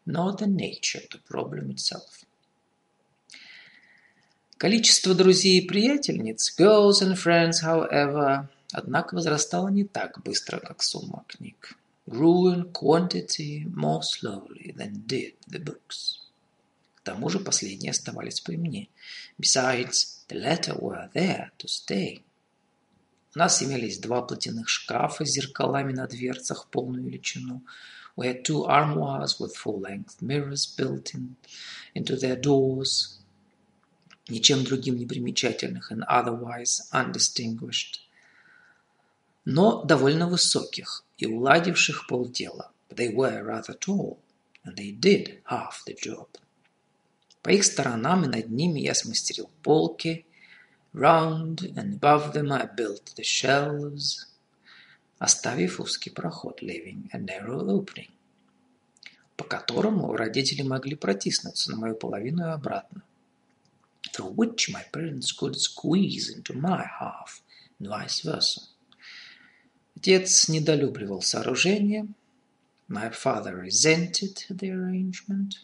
nor 0.05 0.37
the 0.37 0.45
nature 0.45 1.01
of 1.01 1.09
the 1.09 1.19
problem 1.27 1.71
itself. 1.71 2.27
Количество 4.59 5.15
друзей 5.15 5.61
и 5.61 5.67
приятельниц, 5.67 6.53
girls 6.59 7.01
and 7.01 7.15
friends, 7.15 7.63
however, 7.63 8.47
однако 8.71 9.15
возрастала 9.15 9.69
не 9.69 9.83
так 9.83 10.21
быстро, 10.23 10.59
как 10.59 10.83
сумма 10.83 11.25
книг. 11.27 11.77
Grew 12.07 12.53
in 12.53 12.71
quantity 12.71 13.65
more 13.65 14.01
slowly 14.01 14.73
than 14.75 15.05
did 15.05 15.35
the 15.47 15.63
books. 15.63 16.19
К 16.95 17.01
тому 17.03 17.29
же 17.29 17.39
последние 17.39 17.91
оставались 17.91 18.41
при 18.41 18.57
мне. 18.57 18.89
Besides, 19.39 20.25
the 20.27 20.41
latter 20.41 20.79
were 20.79 21.09
there 21.13 21.49
to 21.57 21.67
stay. 21.67 22.23
У 23.35 23.39
нас 23.39 23.61
имелись 23.61 23.99
два 23.99 24.23
платяных 24.23 24.69
шкафа 24.69 25.23
с 25.23 25.29
зеркалами 25.29 25.93
на 25.93 26.07
дверцах 26.07 26.65
в 26.65 26.67
полную 26.69 27.03
величину. 27.03 27.61
We 28.15 28.25
had 28.25 28.43
two 28.43 28.65
armoires 28.65 29.39
with 29.39 29.55
full-length 29.55 30.21
mirrors 30.21 30.65
built 30.65 31.13
in, 31.13 31.35
into 31.93 32.17
their 32.17 32.35
doors, 32.35 33.19
ничем 34.27 34.63
другим 34.63 34.97
не 34.97 35.05
примечательных 35.05 35.91
and 35.91 36.03
otherwise 36.07 36.81
undistinguished 36.91 38.08
но 39.45 39.83
довольно 39.83 40.27
высоких 40.27 41.03
и 41.17 41.25
уладивших 41.25 42.07
полдела. 42.07 42.71
But 42.89 42.97
they 42.97 43.13
were 43.13 43.43
rather 43.43 43.77
tall, 43.77 44.19
and 44.63 44.75
they 44.75 44.91
did 44.91 45.41
half 45.45 45.83
the 45.87 45.95
job. 45.95 46.27
По 47.41 47.49
их 47.49 47.63
сторонам 47.63 48.25
и 48.25 48.27
над 48.27 48.49
ними 48.49 48.79
я 48.81 48.93
смастерил 48.93 49.49
полки. 49.63 50.25
Round 50.93 51.57
and 51.75 51.99
above 51.99 52.33
them 52.33 52.51
I 52.51 52.65
built 52.65 53.13
the 53.15 53.23
shelves, 53.23 54.27
оставив 55.19 55.79
узкий 55.79 56.09
проход, 56.09 56.63
leaving 56.63 57.09
a 57.11 57.19
narrow 57.19 57.67
opening, 57.67 58.09
по 59.37 59.43
которому 59.43 60.15
родители 60.15 60.63
могли 60.63 60.95
протиснуться 60.95 61.71
на 61.71 61.77
мою 61.77 61.95
половину 61.95 62.47
и 62.47 62.49
обратно. 62.49 63.03
Through 64.11 64.33
which 64.33 64.69
my 64.73 64.83
parents 64.91 65.31
could 65.31 65.55
squeeze 65.55 66.29
into 66.35 66.55
my 66.55 66.87
half, 66.99 67.41
and 67.79 67.87
vice 67.87 68.21
versa. 68.23 68.61
Отец 69.99 70.47
недолюбливал 70.47 71.21
сооружение. 71.21 72.07
My 72.87 73.11
father 73.11 73.61
resented 73.61 74.45
the 74.49 74.71
arrangement. 74.71 75.55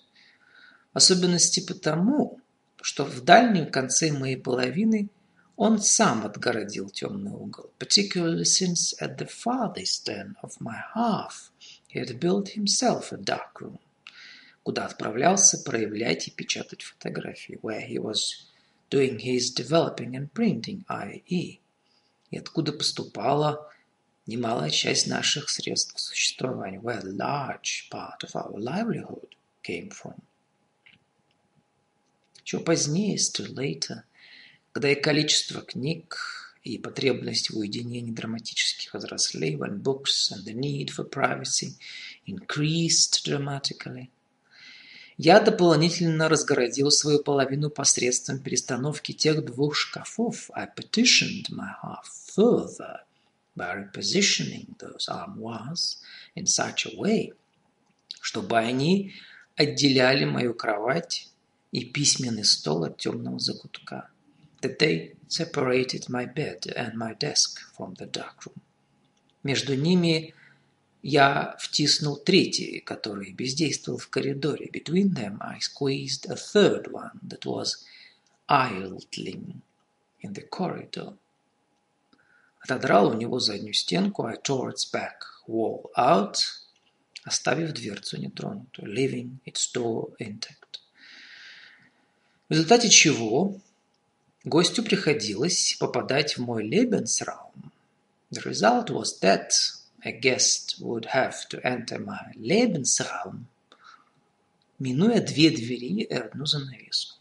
Особенности 0.91 1.65
потому, 1.65 2.41
что 2.81 3.05
в 3.05 3.21
дальнем 3.21 3.71
конце 3.71 4.11
моей 4.11 4.35
половины 4.35 5.07
он 5.55 5.79
сам 5.79 6.25
отгородил 6.25 6.89
темный 6.89 7.31
угол. 7.31 7.71
Particularly 7.79 8.43
since 8.43 8.93
at 8.99 9.17
the 9.17 9.29
farthest 9.29 10.09
end 10.09 10.35
of 10.43 10.59
my 10.59 10.81
half 10.93 11.49
he 11.87 11.97
had 11.97 12.19
built 12.19 12.49
himself 12.57 13.13
a 13.13 13.17
dark 13.17 13.61
room, 13.61 13.79
куда 14.63 14.85
отправлялся 14.85 15.59
проявлять 15.59 16.27
и 16.27 16.31
печатать 16.31 16.81
фотографии, 16.81 17.57
where 17.61 17.87
he 17.87 17.97
was 17.97 18.49
doing 18.91 19.17
his 19.17 19.49
developing 19.49 20.13
and 20.13 20.29
printing, 20.33 20.83
i.e., 20.89 21.61
и 22.31 22.37
откуда 22.37 22.73
поступала 22.73 23.71
немалая 24.27 24.69
часть 24.69 25.07
наших 25.07 25.49
средств 25.49 25.99
существования, 25.99 26.79
where 26.79 26.99
a 26.99 27.11
large 27.11 27.89
part 27.91 28.23
of 28.23 28.35
our 28.35 28.57
livelihood 28.57 29.35
came 29.63 29.89
from. 29.89 30.15
Еще 32.43 32.59
позднее, 32.59 33.17
still 33.17 33.53
later, 33.53 34.03
когда 34.71 34.91
и 34.91 34.95
количество 34.95 35.61
книг, 35.61 36.17
и 36.63 36.77
потребность 36.77 37.49
в 37.49 37.57
уединении 37.57 38.11
драматически 38.11 38.89
возросли, 38.91 39.55
when 39.55 39.81
books 39.81 40.31
and 40.31 40.43
the 40.45 40.53
need 40.53 40.89
for 40.89 41.07
privacy 41.07 41.75
increased 42.27 43.23
dramatically, 43.25 44.09
я 45.17 45.39
дополнительно 45.39 46.27
разгородил 46.27 46.91
свою 46.91 47.23
половину 47.23 47.69
посредством 47.69 48.39
перестановки 48.39 49.13
тех 49.13 49.45
двух 49.45 49.75
шкафов. 49.75 50.51
I 50.53 50.67
petitioned 50.67 51.49
my 51.51 51.73
half 51.81 52.05
further– 52.35 52.99
by 53.55 53.75
repositioning 53.75 54.77
those 54.79 55.07
armoires 55.09 55.97
in 56.35 56.45
such 56.45 56.85
a 56.85 56.95
way, 56.97 57.33
чтобы 58.21 58.57
они 58.57 59.13
отделяли 59.55 60.25
мою 60.25 60.53
кровать 60.53 61.29
и 61.71 61.85
письменный 61.85 62.45
стол 62.45 62.83
от 62.83 62.97
темного 62.97 63.39
закутка, 63.39 64.09
that 64.61 64.79
they 64.79 65.15
separated 65.27 66.09
my 66.09 66.25
bed 66.25 66.67
and 66.75 66.95
my 66.95 67.13
desk 67.13 67.59
from 67.75 67.93
the 67.95 68.05
dark 68.05 68.45
room. 68.45 68.61
Между 69.43 69.75
ними 69.75 70.33
я 71.03 71.55
втиснул 71.59 72.17
третий, 72.17 72.79
который 72.79 73.31
бездействовал 73.31 73.99
в 73.99 74.09
коридоре. 74.09 74.69
Between 74.71 75.13
them 75.13 75.37
I 75.39 75.59
squeezed 75.59 76.25
a 76.25 76.35
third 76.35 76.91
one 76.91 77.19
that 77.21 77.45
was 77.45 77.85
idling 78.49 79.61
in 80.21 80.33
the 80.33 80.41
corridor. 80.41 81.13
Отодрал 82.65 83.09
у 83.09 83.13
него 83.13 83.39
заднюю 83.39 83.75
стенку, 83.75 84.25
I 84.25 84.37
tore 84.37 84.73
its 84.73 84.91
back 84.91 85.19
wall 85.47 85.83
out, 85.95 86.37
оставив 87.23 87.73
дверцу 87.73 88.17
нетронутую, 88.17 88.91
leaving 88.91 89.37
its 89.45 89.71
door 89.71 90.15
intact. 90.19 90.79
В 92.49 92.53
результате 92.53 92.89
чего 92.89 93.55
гостю 94.43 94.81
приходилось 94.81 95.77
попадать 95.79 96.37
в 96.37 96.39
мой 96.39 96.67
Lebensraum. 96.67 97.69
The 98.31 98.41
result 98.43 98.89
was 98.89 99.19
that 99.21 99.51
a 100.03 100.11
guest 100.11 100.79
would 100.79 101.05
have 101.13 101.47
to 101.49 101.61
enter 101.63 101.99
my 101.99 102.33
Lebensraum, 102.35 103.43
минуя 104.79 105.21
две 105.21 105.51
двери 105.51 106.01
и 106.01 106.11
одну 106.11 106.47
занавеску. 106.47 107.19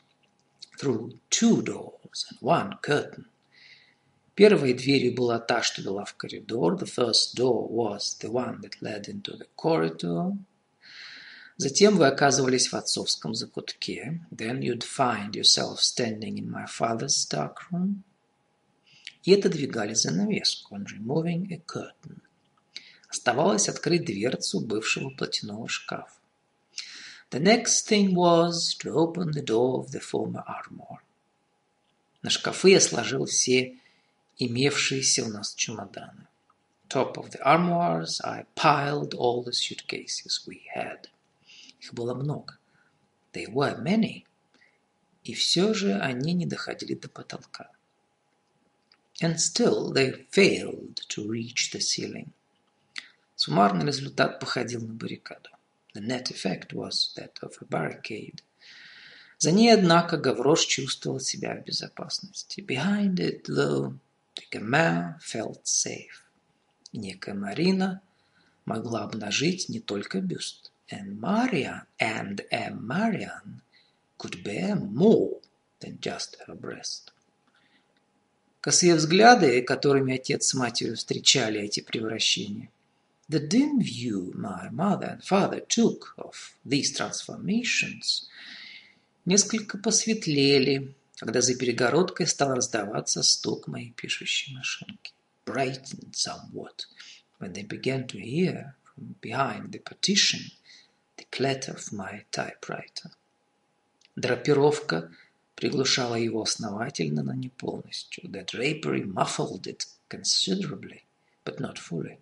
Through 0.81 1.19
two 1.29 1.63
doors 1.63 2.25
and 2.31 2.41
one 2.41 2.79
curtain. 2.81 3.27
Первой 4.35 4.75
дверью 4.75 5.15
была 5.15 5.39
та, 5.39 5.63
что 5.63 5.83
вела 5.83 6.05
в 6.05 6.15
коридор. 6.15 6.75
The 6.75 6.87
first 6.87 7.37
door 7.37 7.69
was 7.69 8.19
the 8.21 8.31
one 8.31 8.61
that 8.63 8.81
led 8.81 9.09
into 9.09 9.39
the 9.39 9.47
corridor. 9.57 10.37
Затем 11.57 11.97
вы 11.97 12.09
оказывались 12.09 12.69
в 12.69 12.75
отцовском 12.75 13.35
закутке. 13.35 14.21
Then 14.33 14.61
you'd 14.61 14.83
find 14.83 15.33
yourself 15.35 15.79
standing 15.79 16.37
in 16.39 16.51
my 16.51 16.67
father's 16.67 17.29
dark 17.31 17.59
room. 17.71 18.03
и 19.25 19.35
отодвигали 19.35 19.95
занавеску, 19.95 20.77
and 20.77 20.87
removing 20.87 21.53
a 21.53 21.61
curtain. 21.67 22.21
Оставалось 23.09 23.69
открыть 23.69 24.05
дверцу 24.05 24.61
бывшего 24.61 25.11
платяного 25.11 25.69
шкафа. 25.69 26.21
The 27.31 27.41
next 27.41 27.89
thing 27.89 28.15
was 28.15 28.77
to 28.81 28.93
open 28.93 29.33
the 29.33 29.43
door 29.43 29.81
of 29.81 29.91
the 29.93 30.01
former 30.01 30.45
armor. 30.47 30.99
На 32.23 32.31
шкафы 32.31 32.71
я 32.71 32.81
сложил 32.81 33.25
все 33.25 33.79
имевшиеся 34.39 35.25
у 35.25 35.29
нас 35.29 35.55
чемоданы. 35.55 36.27
Top 36.89 37.17
of 37.17 37.31
the 37.31 37.41
armoires 37.43 38.21
I 38.23 38.45
piled 38.55 39.15
all 39.15 39.43
the 39.43 39.53
suitcases 39.53 40.47
we 40.47 40.63
had. 40.75 41.09
Их 41.81 41.95
было 41.95 42.15
много. 42.15 42.59
They 43.33 43.47
were 43.47 43.81
many. 43.83 44.25
И 45.25 45.35
все 45.35 45.75
же 45.75 45.95
они 45.99 46.35
не 46.35 46.47
доходили 46.47 46.95
до 46.95 47.09
потолка. 47.09 47.71
And 49.21 49.39
still 49.39 49.93
they 49.93 50.27
failed 50.31 51.01
to 51.09 51.27
reach 51.27 51.73
the 51.73 51.81
ceiling. 51.81 52.33
Суммарный 53.37 53.87
результат 53.87 54.39
походил 54.41 54.81
на 54.81 54.93
баррикаду. 54.93 55.51
The 55.95 56.01
net 56.01 56.31
effect 56.31 56.73
was 56.73 57.15
that 57.17 57.35
of 57.43 57.57
a 57.61 57.65
barricade. 57.65 58.43
За 59.39 59.53
ней, 59.53 59.73
однако, 59.73 60.17
Гаврош 60.17 60.65
чувствовал 60.65 61.21
себя 61.21 61.55
в 61.55 61.65
безопасности. 61.65 62.61
Behind 62.61 63.17
it, 63.17 63.45
though, 63.45 63.99
safe. 65.65 66.23
И 66.93 66.99
некая 66.99 67.35
Марина 67.35 68.03
могла 68.65 69.05
обнажить 69.05 69.69
не 69.69 69.81
только 69.81 70.21
бюст. 70.21 70.71
And 70.91 71.19
Marian, 71.19 71.87
and 71.99 72.43
a 72.53 72.71
Marian 72.71 73.63
could 74.19 74.45
bear 74.45 74.77
more 74.77 75.41
than 75.81 75.99
just 76.01 76.37
her 76.47 76.55
breast. 76.55 77.13
Косые 78.61 78.95
взгляды, 78.95 79.63
которыми 79.63 80.15
отец 80.15 80.47
с 80.47 80.55
матерью 80.55 80.97
встречали 80.97 81.61
эти 81.61 81.81
превращения, 81.81 82.71
the 83.29 83.41
dim 83.41 83.81
view 83.81 84.33
my 84.35 84.71
mother 84.71 85.13
and 85.13 85.25
father 85.25 85.61
took 85.61 86.15
of 86.17 86.55
these 86.65 86.93
transformations 86.93 88.29
несколько 89.25 89.79
посветлели, 89.79 90.95
когда 91.17 91.41
за 91.41 91.55
перегородкой 91.55 92.27
стал 92.27 92.55
раздаваться 92.55 93.23
стук 93.23 93.69
моей 93.69 93.93
пишущей 93.93 94.55
машинки. 94.55 95.13
Brightened 95.47 96.13
somewhat 96.13 96.87
when 97.39 97.53
they 97.53 97.63
began 97.63 98.07
to 98.07 98.19
hear 98.19 98.75
from 98.95 99.15
behind 99.21 99.73
the 99.73 99.83
partition 99.83 100.41
the 101.17 101.27
clatter 101.31 101.75
of 101.75 101.93
my 101.93 102.25
typewriter. 102.31 103.11
Драпировка 104.17 105.11
приглушала 105.55 106.15
его 106.15 106.43
основательно, 106.43 107.23
но 107.23 107.35
не 107.35 107.49
полностью. 107.49 108.29
The 108.31 108.45
drapery 108.45 109.05
muffled 109.05 109.67
it 109.67 109.87
considerably, 110.09 111.03
but 111.45 111.59
not 111.59 111.77
fully. 111.79 112.19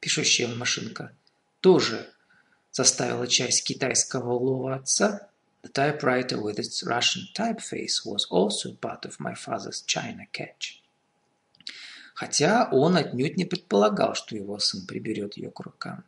Пишущая 0.00 0.48
машинка 0.48 1.12
тоже 1.60 2.12
заставила 2.70 3.26
часть 3.26 3.64
китайского 3.64 4.34
улова 4.34 4.76
отца. 4.76 5.30
The 5.66 5.72
typewriter 5.72 6.40
with 6.40 6.60
its 6.60 6.84
Russian 6.84 7.26
typeface 7.34 8.06
was 8.06 8.24
also 8.30 8.74
part 8.74 9.04
of 9.04 9.18
my 9.18 9.34
father's 9.34 9.82
China 9.82 10.24
catch. 10.32 10.80
Хотя 12.14 12.68
он 12.70 12.96
отнюдь 12.96 13.36
не 13.36 13.44
предполагал, 13.44 14.14
что 14.14 14.36
его 14.36 14.60
сын 14.60 14.86
приберет 14.86 15.36
ее 15.36 15.50
к 15.50 15.58
рукам. 15.58 16.04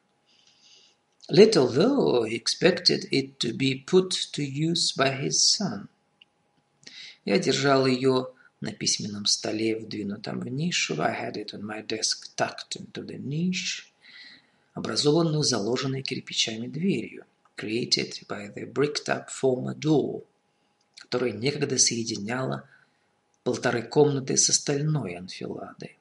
Little 1.29 1.67
though 1.67 2.23
he 2.23 2.37
expected 2.37 3.09
it 3.11 3.41
to 3.41 3.53
be 3.53 3.85
put 3.85 4.13
to 4.33 4.45
use 4.45 4.93
by 4.93 5.11
his 5.11 5.43
son. 5.43 5.89
Я 7.25 7.41
держал 7.41 7.85
ее 7.87 8.29
на 8.61 8.71
письменном 8.71 9.27
столе, 9.27 9.75
вдвинутом 9.75 10.39
в 10.39 10.47
нишу. 10.47 11.03
I 11.03 11.13
had 11.13 11.35
it 11.35 11.53
on 11.53 11.63
my 11.63 11.85
desk 11.85 12.29
tucked 12.37 12.77
into 12.77 13.05
the 13.05 13.19
niche, 13.19 13.93
образованную 14.75 15.43
заложенной 15.43 16.03
кирпичами 16.03 16.69
дверью, 16.69 17.27
created 17.59 18.25
by 18.29 18.49
the 18.55 18.65
bricked-up 18.65 19.29
former 19.29 19.75
door, 19.75 20.25
которая 20.97 21.33
некогда 21.33 21.77
соединяла 21.77 22.69
полторы 23.43 23.83
комнаты 23.83 24.37
с 24.37 24.49
остальной 24.49 25.17
анфиладой. 25.17 25.99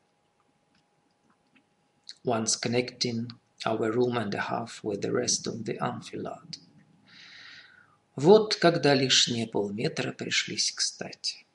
Once 2.24 2.56
connecting 2.62 3.28
our 3.66 3.92
room 3.92 4.18
and 4.18 4.34
a 4.36 4.42
half 4.50 4.84
with 4.84 5.02
the 5.02 5.12
rest 5.12 5.48
of 5.48 5.64
the 5.64 5.78
enfilade. 5.80 6.60
Вот 8.16 8.56
когда 8.56 8.94
лишние 8.94 9.48
полметра 9.48 10.12
пришлись 10.12 10.72
кстати. 10.72 11.46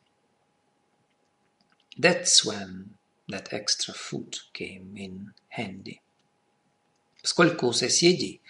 That's 1.98 2.44
when 2.44 2.96
that 3.28 3.52
extra 3.52 3.94
foot 3.94 4.40
came 4.54 4.94
in 4.94 5.34
handy. 5.56 6.00
Поскольку 7.20 7.66
у 7.66 7.72
соседей 7.72 8.40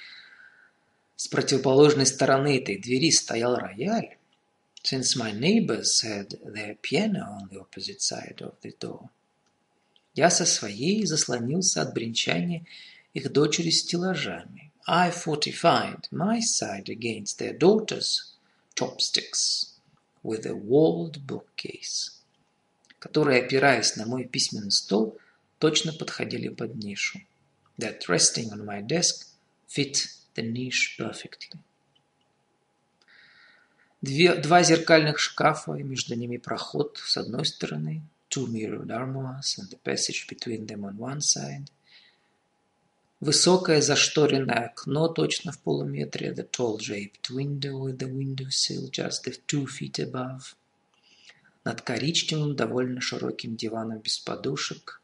с 1.16 1.28
противоположной 1.28 2.06
стороны 2.06 2.58
этой 2.58 2.78
двери 2.78 3.10
стоял 3.10 3.56
рояль, 3.56 4.16
since 4.82 5.16
my 5.16 5.32
neighbors 5.32 6.02
had 6.02 6.40
their 6.42 6.76
piano 6.76 7.38
on 7.40 7.48
the 7.50 7.58
opposite 7.58 8.00
side 8.00 8.40
of 8.40 8.54
the 8.62 8.76
door, 8.78 9.08
я 10.14 10.30
со 10.30 10.44
своей 10.44 11.06
заслонился 11.06 11.82
от 11.82 11.94
бренчания 11.94 12.64
их 13.14 13.30
дочери 13.32 13.70
стеллажами, 13.70 14.72
I 14.86 15.10
fortified 15.10 16.08
my 16.10 16.40
side 16.40 16.88
against 16.88 17.38
their 17.38 17.56
daughters' 17.56 18.34
chopsticks 18.74 19.74
with 20.24 20.44
a 20.44 20.54
walled 20.54 21.24
bookcase, 21.24 22.20
которые, 22.98 23.42
опираясь 23.42 23.96
на 23.96 24.06
мой 24.06 24.24
письменный 24.24 24.72
стол, 24.72 25.18
точно 25.58 25.92
подходили 25.92 26.48
под 26.48 26.74
нишу. 26.74 27.20
That 27.78 28.08
resting 28.08 28.50
on 28.50 28.64
my 28.64 28.82
desk 28.82 29.28
fit 29.68 30.08
the 30.34 30.42
niche 30.42 30.96
perfectly. 30.98 31.58
Две, 34.00 34.34
два 34.34 34.62
зеркальных 34.62 35.18
шкафа 35.18 35.74
и 35.74 35.82
между 35.82 36.16
ними 36.16 36.36
проход 36.36 36.98
с 36.98 37.16
одной 37.16 37.46
стороны, 37.46 38.02
two 38.28 38.46
mirrored 38.46 38.90
armoires 38.90 39.58
and 39.58 39.70
the 39.70 39.78
passage 39.84 40.26
between 40.28 40.66
them 40.66 40.84
on 40.84 40.96
one 40.96 41.20
side– 41.20 41.70
Высокое 43.22 43.80
зашторенное 43.80 44.66
окно 44.66 45.06
точно 45.06 45.52
в 45.52 45.60
полуметре, 45.60 46.32
the 46.32 46.50
tall 46.50 46.76
draped 46.76 47.30
window 47.30 47.78
with 47.78 47.98
the 47.98 48.12
window 48.12 48.48
sill 48.50 48.90
just 48.90 49.46
two 49.46 49.64
feet 49.64 50.00
above. 50.00 50.56
Над 51.62 51.82
коричневым, 51.82 52.56
довольно 52.56 53.00
широким 53.00 53.54
диваном 53.54 54.00
без 54.00 54.18
подушек, 54.18 55.00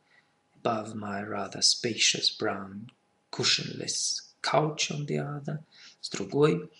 above 0.61 0.97
my 0.97 1.23
rather 1.23 1.61
spacious 1.61 2.37
brown 2.37 2.91
cushionless 3.31 4.28
couch 4.51 4.91
on 4.91 5.07
the 5.07 5.19
other, 5.19 5.59
с 6.01 6.09
другой 6.11 6.71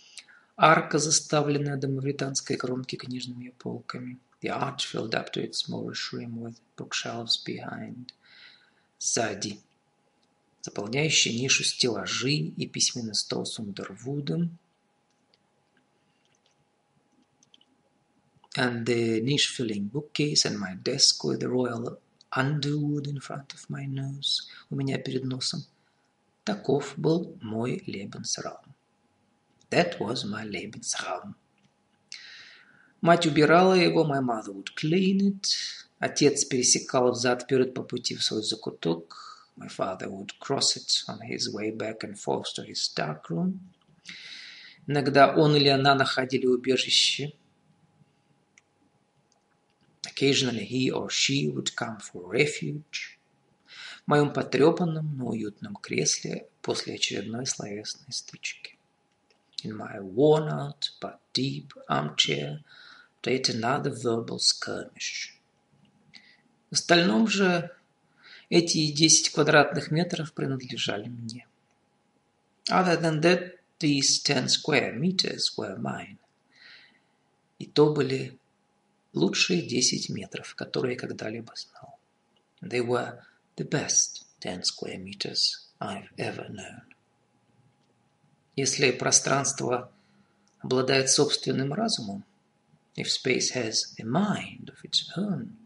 арка, 0.57 0.99
заставленная 0.99 1.77
до 1.77 1.89
мавританской 1.89 2.57
кромки 2.57 2.97
книжными 2.97 3.51
полками. 3.59 4.19
The 4.41 4.51
arch 4.51 4.87
filled 4.87 5.15
up 5.15 5.33
to 5.33 5.43
its 5.43 5.69
Moorish 5.69 6.13
rim 6.13 6.41
with 6.41 6.61
bookshelves 6.77 7.37
behind. 7.37 8.13
Сзади 8.99 9.61
заполняющие 10.63 11.39
нишу 11.39 11.65
стеллажи 11.65 12.33
и 12.33 12.67
письменный 12.67 13.15
стол 13.15 13.47
с 13.47 13.59
Ундервудом. 13.59 14.59
And 18.57 18.85
the 18.85 19.21
niche-filling 19.21 19.89
bookcase 19.91 20.45
and 20.45 20.59
my 20.59 20.75
desk 20.83 21.23
with 21.23 21.41
the 21.41 21.49
royal 21.49 22.01
underwood 22.33 23.07
in 23.07 23.21
front 23.21 23.55
of 23.55 23.69
my 23.69 23.87
nose, 23.87 24.49
у 24.71 24.75
меня 24.75 24.99
перед 24.99 25.25
носом. 25.25 25.65
Таков 26.49 26.95
был 26.97 27.37
мой 27.43 27.85
Lebensraum. 27.87 28.73
That 29.69 30.01
was 30.01 30.25
my 30.25 30.47
Lebensraum. 30.47 31.35
Мать 33.03 33.27
убирала 33.27 33.75
его, 33.75 34.03
my 34.03 34.23
mother 34.23 34.55
would 34.55 34.75
clean 34.75 35.21
it. 35.21 35.45
Отец 35.99 36.47
пересекал 36.47 37.13
взад-вперед 37.13 37.75
по 37.75 37.83
пути 37.83 38.15
в 38.17 38.25
свой 38.25 38.43
закуток. 38.43 39.53
My 39.59 39.69
father 39.69 40.09
would 40.09 40.39
cross 40.41 40.75
it 40.75 41.05
on 41.07 41.21
his 41.21 41.53
way 41.53 41.71
back 41.71 42.03
and 42.03 42.19
forth 42.19 42.55
to 42.55 42.65
his 42.65 42.89
dark 42.97 43.29
room. 43.29 43.61
Иногда 44.87 45.37
он 45.37 45.55
или 45.55 45.69
она 45.69 45.95
находили 45.95 46.47
убежище. 46.47 47.35
Occasionally 50.07 50.65
he 50.65 50.91
or 50.91 51.11
she 51.11 51.47
would 51.47 51.77
come 51.77 51.99
for 51.99 52.27
refuge. 52.27 53.18
Моем 54.09 54.33
потрепанном, 54.33 55.17
но 55.17 55.29
уютном 55.29 55.77
кресле 55.77 56.49
после 56.63 56.95
очередной 56.95 57.47
словесной 57.47 58.11
стычки. 58.13 58.77
In 59.63 59.77
my 59.77 60.01
worn-out 60.01 60.91
but 61.01 61.19
deep 61.33 61.73
armchair 61.89 62.65
yet 63.23 63.49
another 63.51 63.93
verbal 63.93 64.39
skirmish. 64.39 65.35
В 66.71 66.75
остальном 66.75 67.29
же 67.29 67.71
Эти 68.51 68.91
10 68.91 69.31
квадратных 69.31 69.91
метров 69.91 70.33
принадлежали 70.33 71.09
мне. 71.09 71.47
Other 72.71 72.99
than 72.99 73.21
that, 73.21 73.59
these 73.79 74.23
10 74.23 74.49
square 74.49 74.95
meters 74.95 75.55
were 75.59 75.77
mine. 75.77 76.17
И 77.59 77.67
то 77.67 77.93
были 77.93 78.39
лучшие 79.13 79.61
10 79.61 80.09
метров, 80.09 80.55
которые 80.55 80.95
я 80.95 80.99
когда-либо 80.99 81.53
знал. 81.57 81.99
They 82.63 82.81
were 82.81 83.21
the 83.59 83.65
best 83.65 84.25
ten 84.41 84.63
square 84.63 84.99
meters 84.99 85.67
I've 85.81 86.11
ever 86.17 86.49
known. 86.49 86.83
Если 88.55 88.93
пространство 88.93 89.91
обладает 90.61 91.11
собственным 91.11 91.73
разумом, 91.73 92.25
if 92.97 93.09
space 93.09 93.53
has 93.55 93.95
a 93.99 94.05
mind 94.05 94.71
of 94.71 94.85
its 94.85 95.09
own, 95.17 95.57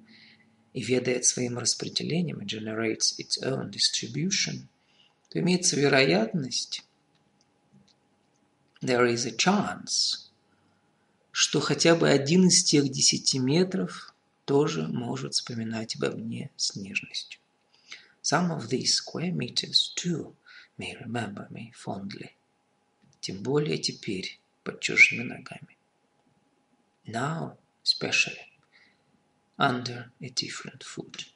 и 0.72 0.82
ведает 0.82 1.26
своим 1.26 1.58
распределением, 1.58 2.40
and 2.40 2.48
generates 2.48 3.18
its 3.18 3.38
own 3.42 3.70
distribution, 3.70 4.68
то 5.28 5.38
имеется 5.38 5.76
вероятность, 5.76 6.82
there 8.80 9.06
is 9.06 9.26
a 9.26 9.36
chance, 9.36 10.30
что 11.30 11.60
хотя 11.60 11.94
бы 11.94 12.08
один 12.08 12.48
из 12.48 12.64
тех 12.64 12.90
десяти 12.90 13.38
метров 13.38 14.14
тоже 14.46 14.88
может 14.88 15.34
вспоминать 15.34 15.96
обо 15.96 16.16
мне 16.16 16.50
с 16.56 16.74
нежностью. 16.74 17.41
Some 18.22 18.52
of 18.52 18.68
these 18.68 18.94
square 18.94 19.32
meters, 19.32 19.92
too, 19.96 20.36
may 20.78 20.96
remember 20.96 21.48
me 21.50 21.72
fondly. 21.74 22.36
Тем 23.20 23.42
более 23.42 23.78
теперь, 23.78 24.38
под 24.62 24.80
чужими 24.80 25.24
ногами. 25.24 25.76
Now, 27.04 27.58
especially, 27.82 28.52
under 29.58 30.12
a 30.20 30.30
different 30.30 30.84
foot. 30.84 31.26